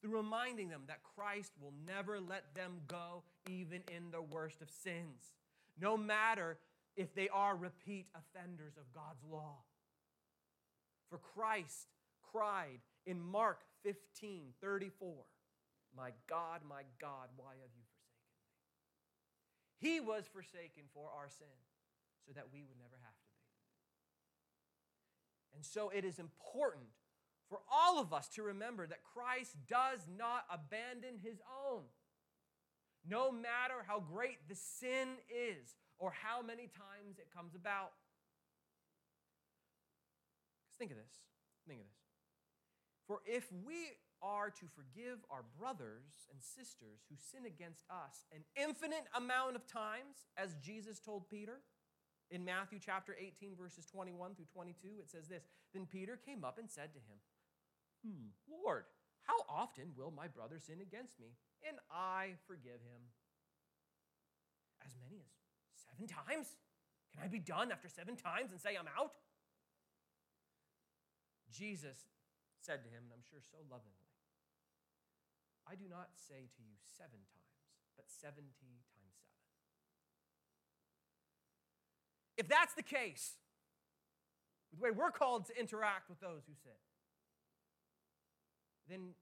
through 0.00 0.16
reminding 0.16 0.68
them 0.68 0.82
that 0.86 1.02
Christ 1.16 1.52
will 1.60 1.72
never 1.86 2.20
let 2.20 2.54
them 2.54 2.82
go, 2.86 3.24
even 3.48 3.82
in 3.94 4.10
the 4.10 4.22
worst 4.22 4.62
of 4.62 4.70
sins, 4.70 5.32
no 5.82 5.96
matter 5.96 6.58
if 6.96 7.12
they 7.14 7.28
are 7.28 7.56
repeat 7.56 8.06
offenders 8.14 8.76
of 8.78 8.84
God's 8.94 9.24
law. 9.28 9.56
For 11.10 11.18
Christ 11.18 11.88
cried 12.32 12.78
in 13.04 13.20
Mark 13.20 13.58
15 13.82 14.54
34, 14.60 15.12
My 15.96 16.10
God, 16.28 16.60
my 16.66 16.82
God, 17.00 17.28
why 17.36 17.50
have 17.60 17.74
you 17.74 17.82
forsaken 17.90 18.30
me? 19.82 19.90
He 19.90 20.00
was 20.00 20.24
forsaken 20.32 20.84
for 20.94 21.10
our 21.18 21.28
sin 21.28 21.58
so 22.26 22.32
that 22.34 22.46
we 22.52 22.62
would 22.62 22.78
never 22.78 22.96
have 23.02 23.18
to 23.18 23.28
be. 25.50 25.56
And 25.56 25.66
so 25.66 25.90
it 25.90 26.04
is 26.04 26.20
important 26.20 26.86
for 27.48 27.58
all 27.70 28.00
of 28.00 28.12
us 28.12 28.28
to 28.36 28.42
remember 28.42 28.86
that 28.86 29.02
Christ 29.02 29.56
does 29.68 30.06
not 30.16 30.44
abandon 30.50 31.18
his 31.22 31.40
own. 31.68 31.82
No 33.08 33.32
matter 33.32 33.84
how 33.86 34.00
great 34.00 34.38
the 34.48 34.54
sin 34.54 35.18
is 35.28 35.74
or 35.98 36.12
how 36.12 36.42
many 36.42 36.68
times 36.68 37.18
it 37.18 37.26
comes 37.34 37.54
about. 37.54 37.92
Because 40.66 40.78
Think 40.78 40.90
of 40.92 40.96
this. 40.98 41.14
Think 41.66 41.80
of 41.80 41.86
this. 41.86 42.02
For 43.06 43.20
if 43.26 43.50
we 43.64 43.98
are 44.22 44.50
to 44.50 44.66
forgive 44.74 45.18
our 45.30 45.44
brothers 45.58 46.30
and 46.30 46.40
sisters 46.40 47.02
who 47.10 47.16
sin 47.18 47.46
against 47.46 47.84
us 47.90 48.24
an 48.34 48.44
infinite 48.56 49.06
amount 49.14 49.56
of 49.56 49.66
times, 49.66 50.30
as 50.36 50.54
Jesus 50.62 51.00
told 51.00 51.28
Peter, 51.28 51.60
in 52.30 52.44
Matthew 52.44 52.78
chapter 52.80 53.14
18, 53.18 53.56
verses 53.56 53.84
21 53.86 54.34
through 54.34 54.46
22, 54.54 54.88
it 55.00 55.10
says 55.10 55.28
this 55.28 55.44
Then 55.74 55.86
Peter 55.86 56.16
came 56.16 56.44
up 56.44 56.58
and 56.58 56.70
said 56.70 56.94
to 56.94 57.00
him, 57.00 57.18
Hmm, 58.02 58.32
Lord, 58.48 58.84
how 59.26 59.36
often 59.48 59.92
will 59.96 60.10
my 60.10 60.28
brother 60.28 60.58
sin 60.58 60.80
against 60.80 61.20
me? 61.20 61.34
And 61.66 61.78
I 61.90 62.34
forgive 62.46 62.82
him. 62.82 63.02
As 64.84 64.92
many 64.98 65.22
as 65.22 65.30
seven 65.86 66.10
times? 66.10 66.58
Can 67.14 67.22
I 67.22 67.28
be 67.28 67.38
done 67.38 67.70
after 67.70 67.88
seven 67.88 68.16
times 68.16 68.50
and 68.50 68.60
say 68.60 68.74
I'm 68.74 68.88
out? 68.98 69.14
Jesus 71.52 72.08
said 72.58 72.82
to 72.82 72.88
him, 72.88 73.04
and 73.06 73.12
I'm 73.12 73.26
sure 73.28 73.44
so 73.44 73.58
lovingly, 73.68 74.08
I 75.68 75.76
do 75.76 75.84
not 75.88 76.10
say 76.16 76.48
to 76.48 76.60
you 76.64 76.74
seven 76.96 77.20
times, 77.30 77.62
but 77.94 78.08
70 78.08 78.42
times 78.58 78.82
seven. 78.90 79.12
If 82.38 82.48
that's 82.48 82.74
the 82.74 82.82
case, 82.82 83.36
the 84.72 84.80
way 84.80 84.90
we're 84.90 85.12
called 85.12 85.46
to 85.46 85.58
interact 85.58 86.08
with 86.08 86.18
those 86.20 86.42
who 86.48 86.54
sin, 86.56 86.80
then 88.88 89.14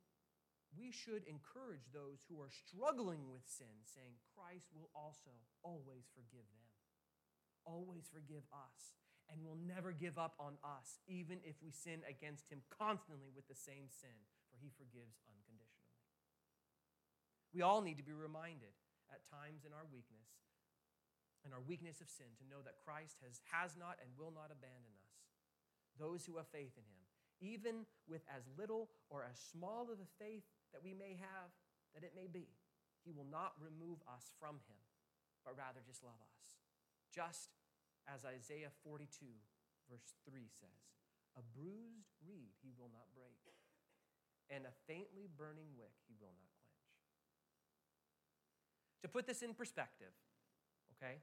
we 0.77 0.95
should 0.95 1.27
encourage 1.27 1.91
those 1.91 2.23
who 2.27 2.39
are 2.39 2.51
struggling 2.51 3.27
with 3.27 3.43
sin, 3.47 3.83
saying, 3.83 4.15
Christ 4.35 4.71
will 4.71 4.91
also 4.95 5.35
always 5.63 6.07
forgive 6.15 6.47
them, 6.55 6.71
always 7.67 8.07
forgive 8.07 8.47
us, 8.55 8.95
and 9.31 9.43
will 9.43 9.59
never 9.59 9.91
give 9.91 10.19
up 10.19 10.35
on 10.39 10.59
us, 10.63 11.03
even 11.07 11.39
if 11.43 11.59
we 11.63 11.71
sin 11.71 12.03
against 12.07 12.51
him 12.51 12.63
constantly 12.71 13.31
with 13.35 13.47
the 13.47 13.59
same 13.59 13.91
sin, 13.91 14.15
for 14.51 14.59
he 14.59 14.71
forgives 14.75 15.23
unconditionally. 15.27 15.91
We 17.55 17.63
all 17.63 17.83
need 17.83 17.99
to 17.99 18.07
be 18.07 18.15
reminded 18.15 18.75
at 19.11 19.27
times 19.27 19.67
in 19.67 19.75
our 19.75 19.87
weakness 19.91 20.31
and 21.43 21.51
our 21.55 21.63
weakness 21.63 21.99
of 21.99 22.11
sin 22.13 22.31
to 22.39 22.47
know 22.47 22.63
that 22.63 22.79
Christ 22.85 23.19
has, 23.27 23.41
has 23.51 23.75
not 23.75 23.99
and 23.99 24.13
will 24.15 24.31
not 24.31 24.55
abandon 24.55 24.95
us. 24.95 25.15
Those 25.99 26.27
who 26.27 26.39
have 26.39 26.47
faith 26.53 26.79
in 26.79 26.87
him, 26.87 27.03
even 27.41 27.89
with 28.07 28.23
as 28.29 28.45
little 28.59 28.91
or 29.09 29.25
as 29.25 29.41
small 29.41 29.89
of 29.91 29.99
a 29.99 30.11
faith 30.21 30.45
that 30.73 30.83
we 30.83 30.95
may 30.95 31.19
have, 31.19 31.51
that 31.95 32.07
it 32.07 32.15
may 32.15 32.27
be, 32.31 32.51
he 33.03 33.11
will 33.11 33.29
not 33.29 33.59
remove 33.59 33.99
us 34.07 34.31
from 34.39 34.63
him, 34.69 34.83
but 35.45 35.59
rather 35.59 35.81
just 35.83 36.05
love 36.05 36.19
us. 36.21 36.55
Just 37.11 37.51
as 38.07 38.23
Isaiah 38.25 38.71
42, 38.87 39.27
verse 39.91 40.15
3 40.29 40.47
says, 40.51 40.83
A 41.35 41.43
bruised 41.43 42.15
reed 42.23 42.55
he 42.63 42.71
will 42.79 42.91
not 42.93 43.11
break, 43.17 43.41
and 44.51 44.67
a 44.67 44.75
faintly 44.87 45.31
burning 45.39 45.71
wick 45.79 45.95
he 46.09 46.15
will 46.19 46.35
not 46.35 46.51
quench. 46.67 46.83
To 49.03 49.09
put 49.09 49.27
this 49.27 49.43
in 49.43 49.55
perspective, 49.55 50.13
okay? 50.99 51.23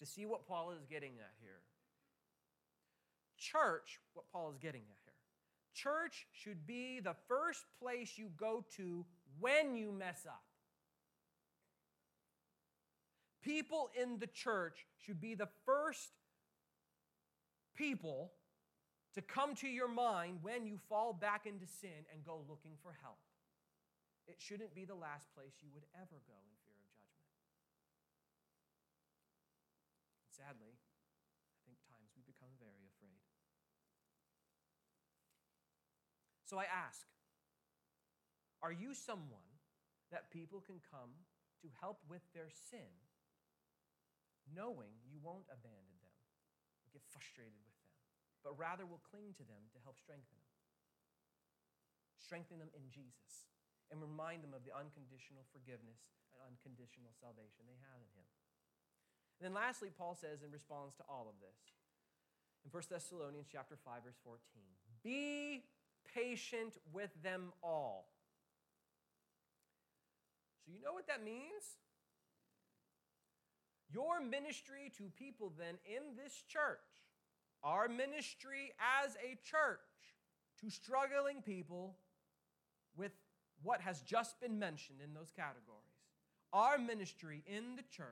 To 0.00 0.06
see 0.06 0.26
what 0.26 0.46
Paul 0.46 0.72
is 0.72 0.84
getting 0.84 1.14
at 1.22 1.32
here. 1.40 1.62
Church, 3.38 4.00
what 4.14 4.26
Paul 4.32 4.50
is 4.50 4.58
getting 4.58 4.82
at. 4.90 5.03
Church 5.74 6.26
should 6.32 6.66
be 6.66 7.00
the 7.00 7.16
first 7.28 7.64
place 7.82 8.12
you 8.16 8.30
go 8.36 8.64
to 8.76 9.04
when 9.40 9.76
you 9.76 9.92
mess 9.92 10.24
up. 10.26 10.42
People 13.42 13.90
in 14.00 14.18
the 14.18 14.28
church 14.28 14.86
should 15.04 15.20
be 15.20 15.34
the 15.34 15.48
first 15.66 16.10
people 17.74 18.32
to 19.14 19.20
come 19.20 19.54
to 19.56 19.68
your 19.68 19.88
mind 19.88 20.38
when 20.42 20.66
you 20.66 20.78
fall 20.88 21.12
back 21.12 21.46
into 21.46 21.66
sin 21.66 22.06
and 22.12 22.24
go 22.24 22.42
looking 22.48 22.78
for 22.82 22.96
help. 23.02 23.18
It 24.26 24.36
shouldn't 24.38 24.74
be 24.74 24.84
the 24.84 24.94
last 24.94 25.28
place 25.34 25.60
you 25.60 25.68
would 25.74 25.84
ever 25.94 26.22
go 26.24 26.34
in 26.40 26.54
fear 26.64 26.80
of 26.80 26.90
judgment. 26.96 27.44
Sadly, 30.32 30.74
I 30.74 31.58
think 31.68 31.76
times 31.84 32.10
we 32.16 32.24
become 32.24 32.56
very 32.56 32.88
afraid. 32.88 33.20
So 36.44 36.60
I 36.60 36.68
ask 36.68 37.08
Are 38.60 38.72
you 38.72 38.92
someone 38.92 39.48
that 40.12 40.30
people 40.30 40.60
can 40.60 40.80
come 40.92 41.12
to 41.64 41.68
help 41.80 42.04
with 42.06 42.22
their 42.36 42.52
sin, 42.52 42.92
knowing 44.52 44.92
you 45.08 45.16
won't 45.24 45.48
abandon 45.48 45.96
them 46.04 46.16
or 46.84 46.92
get 46.92 47.04
frustrated 47.08 47.56
with 47.64 47.76
them, 47.80 47.92
but 48.44 48.60
rather 48.60 48.84
will 48.84 49.00
cling 49.08 49.32
to 49.40 49.44
them 49.48 49.72
to 49.72 49.80
help 49.80 49.96
strengthen 49.96 50.36
them? 50.36 50.56
Strengthen 52.20 52.60
them 52.60 52.72
in 52.76 52.88
Jesus 52.92 53.48
and 53.88 54.00
remind 54.00 54.44
them 54.44 54.52
of 54.52 54.64
the 54.64 54.72
unconditional 54.72 55.48
forgiveness 55.52 56.12
and 56.32 56.40
unconditional 56.44 57.12
salvation 57.16 57.64
they 57.64 57.80
have 57.88 58.00
in 58.00 58.10
Him. 58.12 58.28
And 59.40 59.42
then 59.48 59.56
lastly, 59.56 59.92
Paul 59.92 60.16
says 60.16 60.44
in 60.44 60.52
response 60.52 60.96
to 61.00 61.04
all 61.08 61.28
of 61.28 61.36
this, 61.40 61.58
in 62.64 62.72
1 62.72 62.80
Thessalonians 62.88 63.48
chapter 63.50 63.76
5, 63.76 64.08
verse 64.08 64.20
14, 64.24 64.40
be 65.04 65.68
patient 66.14 66.78
with 66.92 67.10
them 67.22 67.52
all. 67.62 68.08
So 70.64 70.72
you 70.72 70.80
know 70.82 70.92
what 70.92 71.06
that 71.08 71.24
means? 71.24 71.78
Your 73.92 74.20
ministry 74.20 74.90
to 74.98 75.04
people 75.16 75.52
then 75.58 75.76
in 75.84 76.16
this 76.16 76.32
church, 76.48 76.78
our 77.62 77.88
ministry 77.88 78.72
as 79.04 79.14
a 79.16 79.36
church 79.44 79.78
to 80.60 80.70
struggling 80.70 81.42
people 81.42 81.96
with 82.96 83.12
what 83.62 83.80
has 83.80 84.00
just 84.00 84.40
been 84.40 84.58
mentioned 84.58 84.98
in 85.02 85.14
those 85.14 85.32
categories, 85.34 85.84
our 86.52 86.78
ministry 86.78 87.42
in 87.46 87.76
the 87.76 87.82
church 87.90 88.06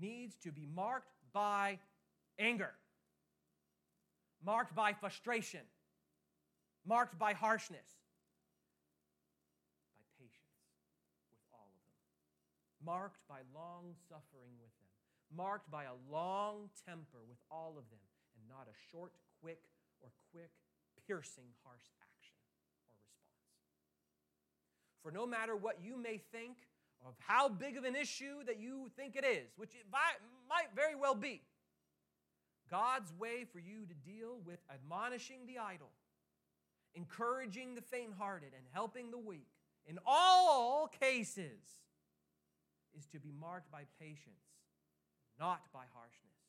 needs 0.00 0.36
to 0.36 0.52
be 0.52 0.66
marked 0.74 1.12
by 1.32 1.78
anger, 2.38 2.72
marked 4.44 4.74
by 4.74 4.92
frustration, 4.92 5.60
marked 6.86 7.18
by 7.18 7.32
harshness, 7.32 7.88
by 9.96 10.04
patience 10.18 10.68
with 11.30 11.40
all 11.52 11.70
of 11.72 11.82
them, 11.88 12.04
marked 12.84 13.26
by 13.28 13.40
long 13.54 13.94
suffering 14.08 14.56
with 14.60 14.72
them, 14.78 14.92
marked 15.34 15.70
by 15.70 15.84
a 15.84 15.96
long 16.10 16.68
temper 16.86 17.24
with 17.28 17.38
all 17.50 17.74
of 17.78 17.88
them, 17.90 18.04
and 18.36 18.48
not 18.48 18.68
a 18.68 18.76
short, 18.90 19.12
quick, 19.40 19.62
or 20.02 20.10
quick, 20.32 20.50
piercing, 21.06 21.48
harsh 21.64 21.88
action 22.00 22.36
or 22.88 22.94
response. 22.96 23.40
For 25.02 25.10
no 25.10 25.26
matter 25.26 25.56
what 25.56 25.80
you 25.82 25.96
may 25.96 26.18
think 26.32 26.56
of 27.06 27.14
how 27.18 27.48
big 27.48 27.76
of 27.76 27.84
an 27.84 27.94
issue 27.94 28.42
that 28.46 28.58
you 28.58 28.90
think 28.96 29.16
it 29.16 29.24
is, 29.24 29.52
which 29.56 29.74
it 29.74 29.86
might 29.90 30.68
very 30.74 30.94
well 30.94 31.14
be. 31.14 31.42
God's 32.70 33.12
way 33.18 33.44
for 33.52 33.58
you 33.58 33.84
to 33.86 33.94
deal 34.10 34.38
with 34.46 34.58
admonishing 34.72 35.46
the 35.46 35.58
idle, 35.58 35.90
encouraging 36.94 37.74
the 37.74 37.82
faint 37.82 38.12
hearted, 38.18 38.52
and 38.56 38.64
helping 38.72 39.10
the 39.10 39.18
weak 39.18 39.48
in 39.86 39.98
all 40.06 40.88
cases 40.88 41.60
is 42.96 43.06
to 43.12 43.18
be 43.18 43.32
marked 43.32 43.70
by 43.70 43.84
patience, 43.98 44.62
not 45.38 45.60
by 45.72 45.84
harshness, 45.92 46.40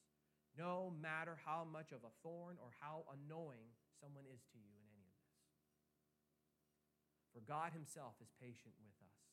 no 0.58 0.94
matter 1.02 1.38
how 1.46 1.66
much 1.66 1.92
of 1.92 2.06
a 2.06 2.14
thorn 2.22 2.56
or 2.62 2.70
how 2.80 3.04
annoying 3.12 3.74
someone 4.00 4.26
is 4.30 4.46
to 4.54 4.58
you 4.62 4.72
in 4.78 4.86
any 4.94 5.04
of 5.10 5.18
this. 5.18 5.42
For 7.34 7.42
God 7.44 7.74
Himself 7.74 8.16
is 8.22 8.32
patient 8.40 8.78
with 8.80 8.96
us 9.04 9.26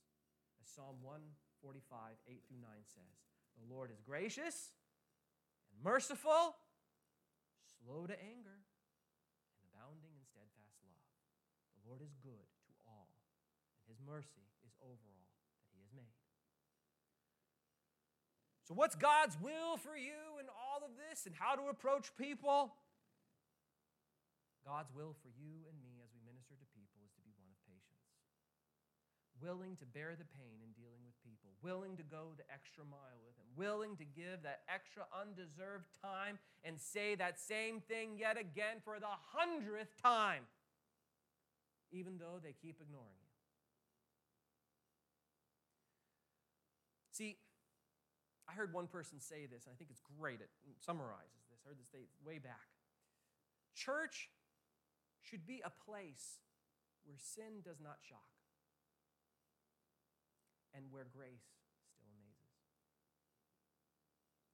as 0.59 0.67
Psalm 0.71 0.99
145, 1.03 2.19
8 2.27 2.43
through 2.49 2.63
9 2.63 2.71
says, 2.87 3.15
The 3.59 3.69
Lord 3.71 3.91
is 3.91 4.01
gracious 4.03 4.75
and 5.71 5.79
merciful, 5.83 6.59
slow 7.79 8.07
to 8.07 8.17
anger, 8.19 8.59
and 8.59 9.63
abounding 9.71 10.15
in 10.15 10.25
steadfast 10.27 10.79
love. 10.87 11.07
Lord 11.87 12.01
is 12.03 12.15
good 12.23 12.49
to 12.67 12.73
all, 12.87 13.11
and 13.83 13.91
his 13.91 14.01
mercy 14.03 14.47
is 14.63 14.75
over 14.83 15.11
all 15.19 15.43
that 15.59 15.67
he 15.75 15.83
has 15.83 15.93
made. 15.95 16.23
So, 18.65 18.75
what's 18.75 18.95
God's 18.95 19.37
will 19.43 19.77
for 19.77 19.99
you 19.99 20.39
in 20.39 20.47
all 20.49 20.87
of 20.87 20.95
this 20.97 21.27
and 21.27 21.35
how 21.35 21.59
to 21.59 21.69
approach 21.69 22.15
people? 22.17 22.73
God's 24.63 24.95
will 24.95 25.19
for 25.19 25.31
you 25.35 25.67
and 25.67 25.75
me 25.83 25.99
as 25.99 26.15
we 26.15 26.23
minister 26.23 26.55
to 26.55 26.67
people 26.71 27.03
is 27.03 27.11
to 27.19 27.23
be 27.27 27.35
one 27.35 27.51
of 27.51 27.59
patience. 27.67 28.07
willing 29.43 29.75
to 29.75 29.87
bear 29.91 30.15
the 30.15 30.29
pain 30.39 30.63
in 30.63 30.71
dealing 30.79 31.03
with 31.03 31.19
people, 31.27 31.51
willing 31.67 31.99
to 31.99 32.07
go 32.07 32.31
the 32.39 32.47
extra 32.47 32.87
mile 32.87 33.19
with 33.27 33.35
them, 33.35 33.51
willing 33.59 33.99
to 33.99 34.07
give 34.07 34.47
that 34.47 34.63
extra 34.71 35.03
undeserved 35.11 35.91
time 35.99 36.39
and 36.63 36.79
say 36.79 37.19
that 37.19 37.43
same 37.43 37.83
thing 37.83 38.15
yet 38.15 38.39
again 38.39 38.79
for 38.87 39.03
the 39.03 39.11
hundredth 39.35 39.99
time, 39.99 40.47
even 41.93 42.19
though 42.19 42.41
they 42.43 42.55
keep 42.57 42.81
ignoring 42.81 43.21
you. 43.21 43.31
See, 47.13 47.37
I 48.49 48.57
heard 48.57 48.73
one 48.73 48.89
person 48.89 49.21
say 49.21 49.45
this, 49.45 49.69
and 49.69 49.73
I 49.73 49.77
think 49.77 49.91
it's 49.93 50.01
great. 50.19 50.41
It 50.41 50.49
summarizes 50.81 51.45
this. 51.53 51.61
I 51.65 51.69
heard 51.69 51.79
this 51.79 51.93
way 52.25 52.39
back. 52.41 52.73
Church 53.77 54.33
should 55.21 55.47
be 55.47 55.63
a 55.65 55.71
place 55.71 56.41
where 57.05 57.21
sin 57.21 57.61
does 57.65 57.81
not 57.81 58.01
shock 58.01 58.33
and 60.73 60.89
where 60.89 61.05
grace 61.05 61.45
still 61.93 62.09
amazes. 62.17 62.57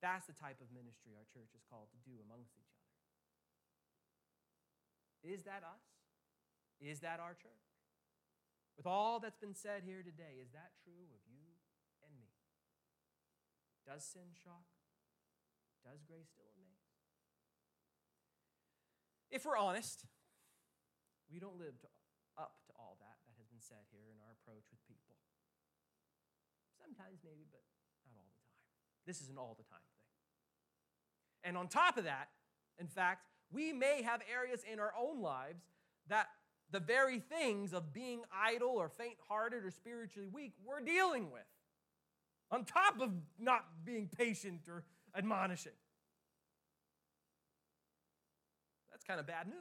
That's 0.03 0.27
the 0.27 0.35
type 0.35 0.59
of 0.62 0.70
ministry 0.74 1.14
our 1.14 1.27
church 1.31 1.55
is 1.55 1.62
called 1.66 1.90
to 1.94 1.98
do 2.03 2.18
amongst 2.22 2.55
each 2.59 2.74
other. 2.74 2.90
Is 5.35 5.42
that 5.46 5.62
us? 5.66 5.97
Is 6.81 7.01
that 7.01 7.19
our 7.19 7.35
church? 7.35 7.67
With 8.79 8.87
all 8.87 9.19
that's 9.19 9.38
been 9.38 9.55
said 9.59 9.83
here 9.83 10.07
today, 10.07 10.38
is 10.38 10.55
that 10.55 10.71
true 10.87 11.11
of 11.11 11.23
you 11.27 11.59
and 12.07 12.14
me? 12.14 12.31
Does 13.83 14.07
sin 14.07 14.31
shock? 14.38 14.71
Does 15.83 16.07
grace 16.07 16.31
still 16.31 16.47
amaze? 16.55 16.87
If 19.35 19.43
we're 19.43 19.59
honest, 19.59 20.07
we 21.27 21.43
don't 21.43 21.59
live 21.59 21.75
to, 21.83 21.88
up 22.38 22.62
to 22.71 22.73
all 22.79 22.97
that 23.03 23.19
that 23.27 23.35
has 23.37 23.51
been 23.51 23.61
said 23.61 23.83
here 23.91 24.07
in 24.14 24.23
our 24.23 24.38
approach 24.38 24.64
with 24.71 24.81
people. 24.87 25.19
Sometimes, 26.79 27.19
maybe, 27.27 27.51
but 27.51 27.67
not 28.07 28.23
all 28.23 28.31
the 28.31 28.47
time. 28.47 28.62
This 29.05 29.19
is 29.19 29.29
an 29.29 29.37
all 29.37 29.59
the 29.59 29.67
time 29.67 29.83
thing. 29.83 30.07
And 31.43 31.59
on 31.59 31.67
top 31.67 31.99
of 31.99 32.05
that, 32.05 32.31
in 32.79 32.87
fact, 32.87 33.27
we 33.51 33.73
may 33.73 34.03
have 34.03 34.23
areas 34.31 34.62
in 34.71 34.79
our 34.79 34.93
own 34.95 35.21
lives 35.21 35.67
that 36.09 36.29
the 36.70 36.81
very 36.81 37.20
things 37.20 37.72
of 37.72 37.92
being 37.92 38.22
idle 38.33 38.70
or 38.70 38.88
faint 38.88 39.16
hearted 39.28 39.64
or 39.64 39.70
spiritually 39.70 40.28
weak 40.31 40.52
we're 40.64 40.81
dealing 40.81 41.31
with, 41.31 41.42
on 42.50 42.64
top 42.64 43.00
of 43.00 43.11
not 43.38 43.64
being 43.85 44.09
patient 44.09 44.62
or 44.68 44.85
admonishing. 45.16 45.72
That's 48.90 49.04
kind 49.04 49.20
of 49.20 49.26
bad 49.26 49.46
news. 49.46 49.57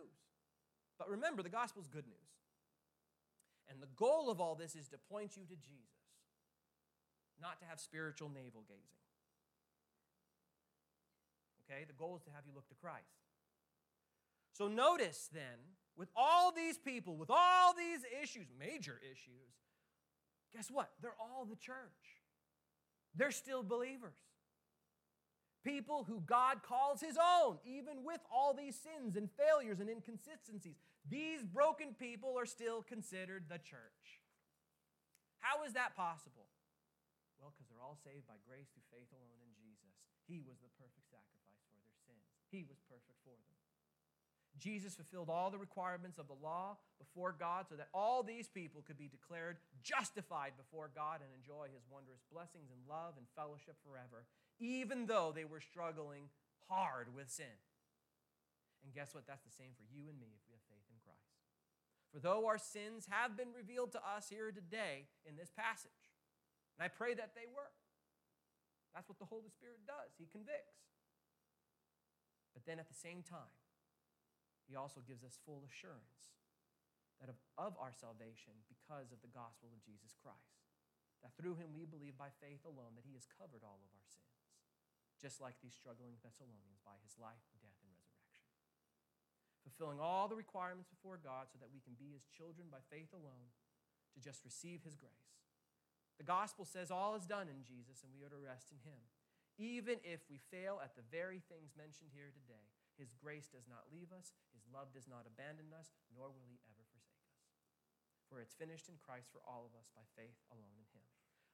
But 0.98 1.10
remember, 1.10 1.44
the 1.44 1.50
gospel 1.50 1.82
is 1.82 1.88
good 1.88 2.08
news. 2.08 2.18
And 3.70 3.82
the 3.82 3.88
goal 3.96 4.32
of 4.32 4.40
all 4.40 4.56
this 4.56 4.76
is 4.76 4.88
to 4.90 4.98
point 5.12 5.36
you 5.36 5.44
to 5.44 5.56
Jesus 5.56 5.98
not 7.42 7.60
to 7.60 7.66
have 7.66 7.80
spiritual 7.80 8.30
navel 8.30 8.64
gazing. 8.68 9.06
Okay? 11.66 11.86
The 11.86 11.94
goal 11.94 12.16
is 12.16 12.24
to 12.24 12.32
have 12.32 12.46
you 12.46 12.54
look 12.56 12.68
to 12.70 12.76
Christ. 12.76 13.22
So 14.54 14.68
notice 14.68 15.30
then, 15.32 15.78
with 15.98 16.10
all 16.16 16.52
these 16.52 16.78
people, 16.78 17.18
with 17.18 17.32
all 17.32 17.74
these 17.74 18.06
issues, 18.22 18.48
major 18.58 19.02
issues, 19.02 19.50
guess 20.54 20.70
what? 20.70 20.92
They're 21.02 21.18
all 21.20 21.46
the 21.46 21.56
church. 21.56 22.22
They're 23.16 23.32
still 23.32 23.64
believers. 23.64 24.16
People 25.66 26.06
who 26.08 26.22
God 26.22 26.62
calls 26.62 27.02
his 27.02 27.18
own, 27.18 27.58
even 27.66 28.06
with 28.06 28.22
all 28.32 28.54
these 28.54 28.78
sins 28.78 29.18
and 29.18 29.28
failures 29.36 29.82
and 29.82 29.90
inconsistencies. 29.90 30.78
These 31.10 31.44
broken 31.44 31.98
people 31.98 32.38
are 32.38 32.46
still 32.46 32.86
considered 32.86 33.50
the 33.50 33.58
church. 33.58 34.22
How 35.42 35.66
is 35.66 35.74
that 35.74 35.98
possible? 35.98 36.48
Well, 37.42 37.52
because 37.52 37.68
they're 37.68 37.84
all 37.84 37.98
saved 38.06 38.30
by 38.30 38.38
grace 38.46 38.70
through 38.72 38.86
faith 38.94 39.10
alone 39.12 39.42
in 39.44 39.52
Jesus. 39.58 39.94
He 40.30 40.46
was 40.46 40.62
the 40.62 40.72
perfect 40.78 41.10
sacrifice 41.10 41.66
for 41.74 41.82
their 41.82 41.98
sins, 42.06 42.24
He 42.54 42.64
was. 42.64 42.78
Jesus 44.60 44.96
fulfilled 44.96 45.30
all 45.30 45.50
the 45.50 45.58
requirements 45.58 46.18
of 46.18 46.28
the 46.28 46.38
law 46.42 46.78
before 47.00 47.36
God 47.38 47.66
so 47.70 47.76
that 47.76 47.90
all 47.94 48.24
these 48.24 48.48
people 48.48 48.82
could 48.82 48.98
be 48.98 49.08
declared 49.08 49.58
justified 49.84 50.54
before 50.58 50.90
God 50.94 51.22
and 51.22 51.30
enjoy 51.34 51.70
his 51.74 51.86
wondrous 51.90 52.22
blessings 52.32 52.74
and 52.74 52.82
love 52.90 53.14
and 53.18 53.26
fellowship 53.36 53.78
forever, 53.86 54.26
even 54.60 55.06
though 55.06 55.32
they 55.34 55.46
were 55.46 55.62
struggling 55.62 56.30
hard 56.70 57.14
with 57.14 57.30
sin. 57.30 57.58
And 58.84 58.94
guess 58.94 59.14
what? 59.14 59.28
That's 59.28 59.44
the 59.44 59.54
same 59.54 59.76
for 59.78 59.86
you 59.90 60.10
and 60.10 60.18
me 60.20 60.34
if 60.34 60.44
we 60.48 60.56
have 60.56 60.66
faith 60.70 60.86
in 60.90 60.98
Christ. 61.04 61.28
For 62.14 62.20
though 62.24 62.48
our 62.48 62.58
sins 62.58 63.08
have 63.12 63.36
been 63.36 63.52
revealed 63.52 63.92
to 63.94 64.02
us 64.02 64.30
here 64.30 64.52
today 64.52 65.12
in 65.28 65.36
this 65.36 65.52
passage, 65.52 66.08
and 66.78 66.86
I 66.86 66.90
pray 66.90 67.14
that 67.14 67.36
they 67.36 67.50
were. 67.50 67.74
That's 68.94 69.10
what 69.10 69.20
the 69.20 69.30
Holy 69.30 69.50
Spirit 69.50 69.86
does, 69.86 70.16
He 70.18 70.26
convicts. 70.32 70.82
But 72.54 72.66
then 72.66 72.80
at 72.80 72.88
the 72.88 72.98
same 72.98 73.22
time, 73.22 73.54
He 74.68 74.76
also 74.76 75.00
gives 75.02 75.24
us 75.24 75.40
full 75.48 75.64
assurance 75.64 76.36
that 77.24 77.32
of, 77.32 77.40
of 77.58 77.74
our 77.82 77.96
salvation 77.96 78.54
because 78.70 79.10
of 79.10 79.24
the 79.24 79.32
gospel 79.32 79.74
of 79.74 79.82
Jesus 79.82 80.14
Christ. 80.20 80.62
That 81.26 81.34
through 81.34 81.58
Him 81.58 81.74
we 81.74 81.90
believe 81.90 82.14
by 82.20 82.30
faith 82.44 82.62
alone 82.68 82.94
that 82.94 83.08
He 83.08 83.18
has 83.18 83.26
covered 83.26 83.66
all 83.66 83.82
of 83.82 83.90
our 83.96 84.06
sins, 84.06 84.38
just 85.18 85.42
like 85.42 85.58
these 85.64 85.74
struggling 85.74 86.20
Thessalonians 86.22 86.84
by 86.86 86.94
His 87.02 87.18
life, 87.18 87.42
death, 87.58 87.80
and 87.82 87.90
resurrection. 87.90 88.46
Fulfilling 89.66 89.98
all 89.98 90.30
the 90.30 90.38
requirements 90.38 90.92
before 90.92 91.18
God 91.18 91.50
so 91.50 91.58
that 91.58 91.74
we 91.74 91.82
can 91.82 91.98
be 91.98 92.14
His 92.14 92.30
children 92.30 92.70
by 92.70 92.86
faith 92.94 93.10
alone 93.18 93.50
to 94.14 94.22
just 94.22 94.46
receive 94.46 94.86
His 94.86 94.94
grace 94.94 95.38
the 96.18 96.26
gospel 96.26 96.66
says 96.66 96.90
all 96.90 97.14
is 97.14 97.30
done 97.30 97.46
in 97.46 97.62
Jesus 97.62 98.02
and 98.02 98.10
we 98.10 98.26
are 98.26 98.34
to 98.34 98.42
rest 98.42 98.74
in 98.74 98.82
him. 98.82 98.98
Even 99.58 100.02
if 100.02 100.22
we 100.30 100.42
fail 100.50 100.82
at 100.82 100.98
the 100.98 101.06
very 101.14 101.42
things 101.46 101.78
mentioned 101.78 102.10
here 102.14 102.34
today, 102.34 102.66
his 102.98 103.14
grace 103.14 103.50
does 103.50 103.70
not 103.70 103.90
leave 103.94 104.10
us, 104.10 104.34
love 104.72 104.92
does 104.96 105.08
not 105.08 105.28
abandon 105.28 105.72
us, 105.74 105.96
nor 106.12 106.30
will 106.32 106.48
he 106.48 106.60
ever 106.68 106.84
forsake 106.92 107.28
us. 107.32 107.48
For 108.28 108.44
it's 108.44 108.58
finished 108.58 108.92
in 108.92 109.00
Christ 109.00 109.32
for 109.32 109.40
all 109.48 109.64
of 109.64 109.74
us 109.78 109.88
by 109.96 110.04
faith 110.20 110.38
alone 110.52 110.76
in 110.76 110.88
him. 110.92 111.06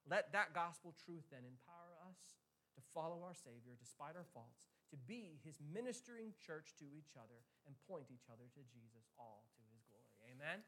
Let 0.10 0.34
that 0.34 0.52
gospel 0.52 0.92
truth 0.98 1.24
then 1.32 1.46
empower 1.48 1.96
us 2.10 2.42
to 2.76 2.82
follow 2.92 3.22
our 3.24 3.38
Savior 3.38 3.78
despite 3.78 4.18
our 4.18 4.28
faults, 4.34 4.66
to 4.90 4.98
be 4.98 5.40
his 5.46 5.62
ministering 5.62 6.34
church 6.42 6.74
to 6.82 6.86
each 6.90 7.14
other, 7.16 7.46
and 7.70 7.78
point 7.88 8.10
each 8.10 8.28
other 8.28 8.50
to 8.52 8.62
Jesus, 8.68 9.08
all 9.16 9.46
to 9.56 9.62
his 9.72 9.86
glory. 9.86 10.18
Amen. 10.34 10.66